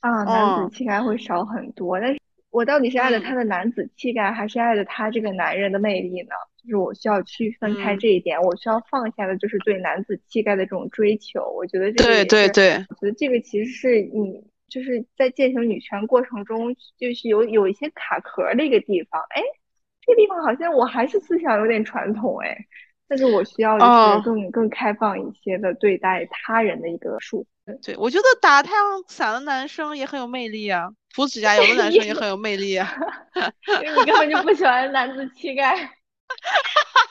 [0.01, 1.99] 啊，男子气概会少很多。
[1.99, 2.19] 但是
[2.49, 6.33] 我到底是爱着他的男子气概，还是爱着他这个男人的魅力呢？
[6.65, 11.41] 就是我需要区分开这一点，我需要放下的就是对男子气概的这种追求。
[11.55, 19.21] 我觉得这个对对对，我觉得这个其实是你就是在践行女权过程中，就是有有一些卡壳的一个地方。
[19.29, 19.41] 哎，
[20.01, 22.57] 这个地方好像我还是思想有点传统哎，
[23.07, 27.45] 但是我需要一些更更开放一些的对待他人的一个束缚。
[27.83, 32.95] 对，我觉得打太阳伞的男生也很有魅力啊，涂指甲油的男生也很有魅力啊。
[33.81, 35.73] 你根本就不喜欢男子气概。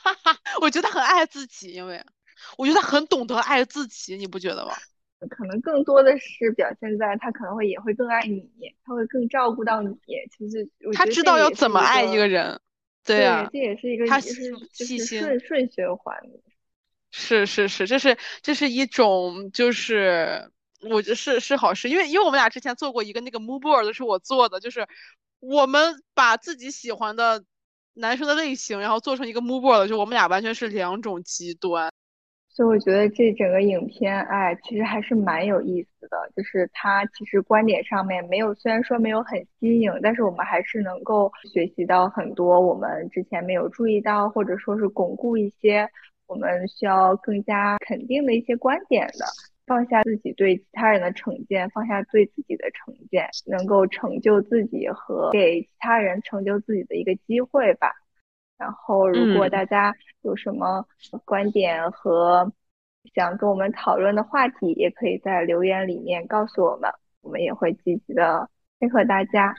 [0.03, 2.03] 哈哈哈，我觉得很爱自己，因为
[2.59, 4.73] 我觉得他很懂得爱自己，你不觉得吗？
[5.31, 8.47] 可能更多的是表现在他可能会也会更爱你，
[8.85, 9.97] 他会更照顾到你。
[10.37, 12.61] 其实他知道要怎么爱一个人，
[13.05, 14.35] 对呀，这也是一个他细
[14.99, 16.15] 心顺顺循环。
[17.11, 20.51] 是是是，这是这是一种就是
[20.83, 24.87] 我觉得是是好事，因为因为我们俩之前做过一个那个 mood board 是我做的，就是
[25.41, 27.45] 我们把自己喜欢的。
[27.95, 31.92] 男生的类型，然后做成一个 mood board，就我们俩完全是两种极端，
[32.51, 36.16] 所以我觉得这整个影片，哎，其实还是蛮有意思的。
[36.36, 45.88] 就是它其实观点上面没有，虽然说没有很新颖，但是我们还是能够学习到很多我们之前没有注意到，或者说是巩固一些
[46.26, 49.24] 我们需要更加肯定的一些观点的。
[49.67, 57.93] 放下自己对其他人的成见，放下对自己的成见，能够成就自己和给其他人成就自己的一个机会吧。
[58.57, 60.87] 然后，如果大家有什么
[61.25, 62.53] 观点和
[63.15, 66.91] 想跟我们讨论的话题，也可以在留言里面告诉我们，
[67.21, 68.49] 我们也会积极的
[68.79, 69.55] 配合大家。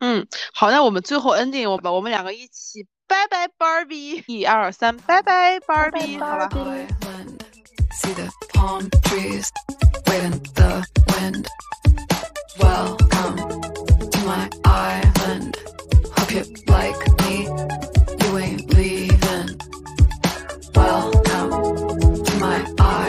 [0.00, 7.07] 嗯，好，那我们最后 ending，我把我们两个一起拜拜，Barbie，一二三，拜拜，Barbie，好吧。
[7.98, 9.52] See the palm trees
[10.06, 11.48] waving the wind.
[12.60, 13.36] Welcome
[14.12, 15.56] to my island.
[16.16, 17.34] Hope you like me.
[18.20, 19.48] You ain't leaving.
[20.74, 21.50] Welcome
[22.24, 23.07] to my island.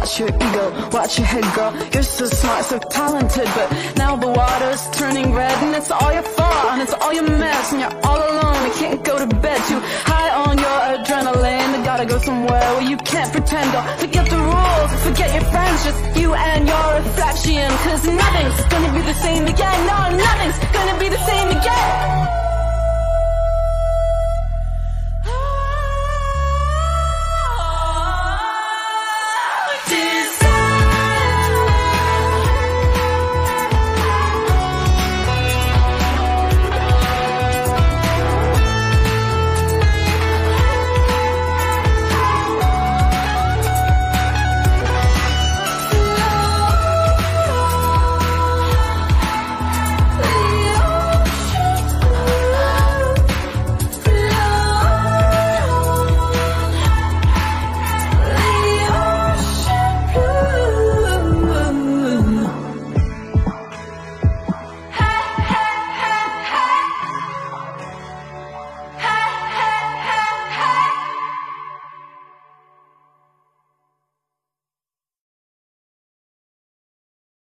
[0.00, 1.72] Watch your ego, watch your head, girl.
[1.92, 6.22] You're so smart, so talented, but now the water's turning red, and it's all your
[6.22, 8.58] fault, and it's all your mess, and you're all alone.
[8.66, 11.76] You can't go to bed too high on your adrenaline.
[11.76, 15.84] You gotta go somewhere where you can't pretend or forget the rules, forget your friends,
[15.84, 17.68] just you and your reflection.
[17.84, 19.78] Cause nothing's gonna be the same again.
[19.86, 21.40] No, nothing's gonna be the same